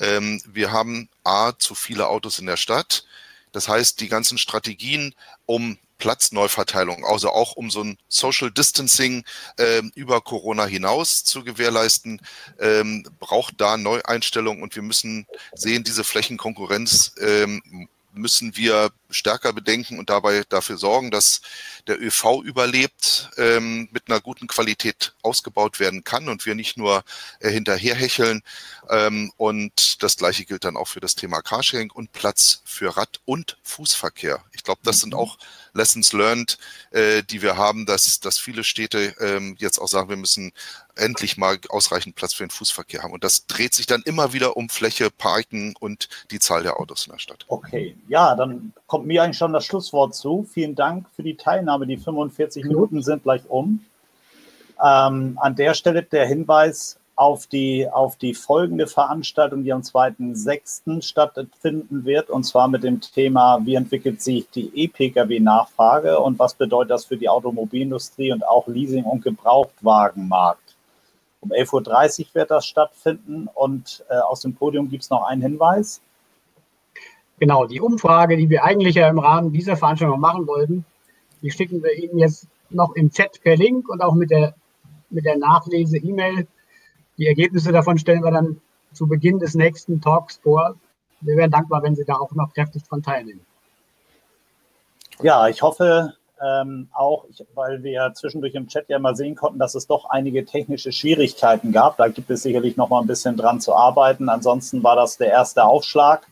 [0.00, 3.04] ähm, wir haben A, zu viele Autos in der Stadt.
[3.52, 5.14] Das heißt, die ganzen Strategien,
[5.46, 9.24] um Platzneuverteilung, also auch um so ein Social Distancing
[9.56, 12.20] äh, über Corona hinaus zu gewährleisten,
[12.60, 19.98] ähm, braucht da Neueinstellungen und wir müssen sehen, diese Flächenkonkurrenz ähm, müssen wir stärker bedenken
[19.98, 21.40] und dabei dafür sorgen, dass
[21.86, 27.02] der ÖV überlebt, ähm, mit einer guten Qualität ausgebaut werden kann und wir nicht nur
[27.40, 28.42] äh, hinterherhecheln.
[28.90, 33.20] Ähm, und das Gleiche gilt dann auch für das Thema Carsharing und Platz für Rad-
[33.24, 34.44] und Fußverkehr.
[34.52, 35.18] Ich glaube, das sind mhm.
[35.20, 35.38] auch
[35.74, 36.58] Lessons learned,
[36.90, 40.52] äh, die wir haben, dass, dass viele Städte ähm, jetzt auch sagen, wir müssen
[40.96, 43.12] endlich mal ausreichend Platz für den Fußverkehr haben.
[43.12, 47.06] Und das dreht sich dann immer wieder um Fläche, Parken und die Zahl der Autos
[47.06, 47.44] in der Stadt.
[47.48, 50.46] Okay, ja, dann kommt mir eigentlich schon das Schlusswort zu.
[50.50, 51.86] Vielen Dank für die Teilnahme.
[51.86, 53.84] Die 45 Minuten sind gleich um.
[54.82, 61.02] Ähm, an der Stelle der Hinweis, auf die, auf die folgende Veranstaltung, die am 2.6.
[61.02, 66.90] stattfinden wird, und zwar mit dem Thema, wie entwickelt sich die E-Pkw-Nachfrage und was bedeutet
[66.90, 70.76] das für die Automobilindustrie und auch Leasing- und Gebrauchtwagenmarkt.
[71.40, 75.42] Um 11.30 Uhr wird das stattfinden und äh, aus dem Podium gibt es noch einen
[75.42, 76.00] Hinweis.
[77.38, 80.84] genau, die Umfrage, die wir eigentlich ja im Rahmen dieser Veranstaltung machen wollten,
[81.42, 84.54] die schicken wir Ihnen jetzt noch im Chat per Link und auch mit der,
[85.10, 86.46] mit der Nachlese-E-Mail.
[87.18, 88.60] Die Ergebnisse davon stellen wir dann
[88.92, 90.76] zu Beginn des nächsten Talks vor.
[91.20, 93.44] Wir wären dankbar, wenn Sie da auch noch kräftig dran teilnehmen.
[95.22, 99.58] Ja, ich hoffe ähm, auch, ich, weil wir zwischendurch im Chat ja mal sehen konnten,
[99.58, 101.96] dass es doch einige technische Schwierigkeiten gab.
[101.96, 104.28] Da gibt es sicherlich noch mal ein bisschen dran zu arbeiten.
[104.28, 106.26] Ansonsten war das der erste Aufschlag.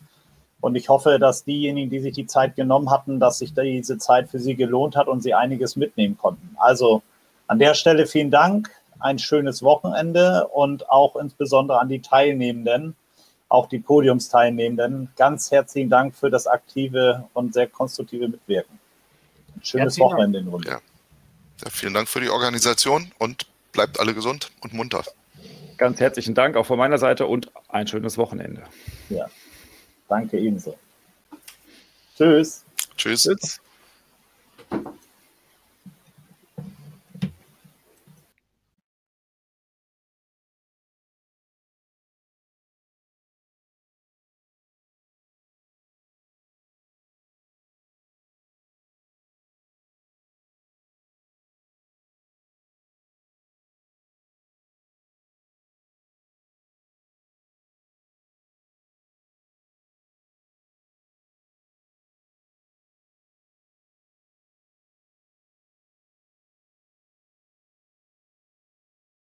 [0.60, 4.28] Und ich hoffe, dass diejenigen, die sich die Zeit genommen hatten, dass sich diese Zeit
[4.28, 6.56] für sie gelohnt hat und sie einiges mitnehmen konnten.
[6.56, 7.02] Also
[7.46, 8.70] an der Stelle vielen Dank,
[9.02, 12.96] ein schönes Wochenende und auch insbesondere an die Teilnehmenden,
[13.48, 15.10] auch die Podiumsteilnehmenden.
[15.16, 18.78] Ganz herzlichen Dank für das aktive und sehr konstruktive Mitwirken.
[19.56, 20.68] Ein schönes herzlichen Wochenende in Runde.
[20.68, 20.80] Ja.
[21.64, 25.04] ja, vielen Dank für die Organisation und bleibt alle gesund und munter.
[25.76, 28.62] Ganz herzlichen Dank auch von meiner Seite und ein schönes Wochenende.
[29.08, 29.26] Ja.
[30.08, 30.76] Danke ebenso.
[32.16, 32.64] Tschüss.
[32.96, 33.22] Tschüss.
[33.22, 33.60] Tschüss.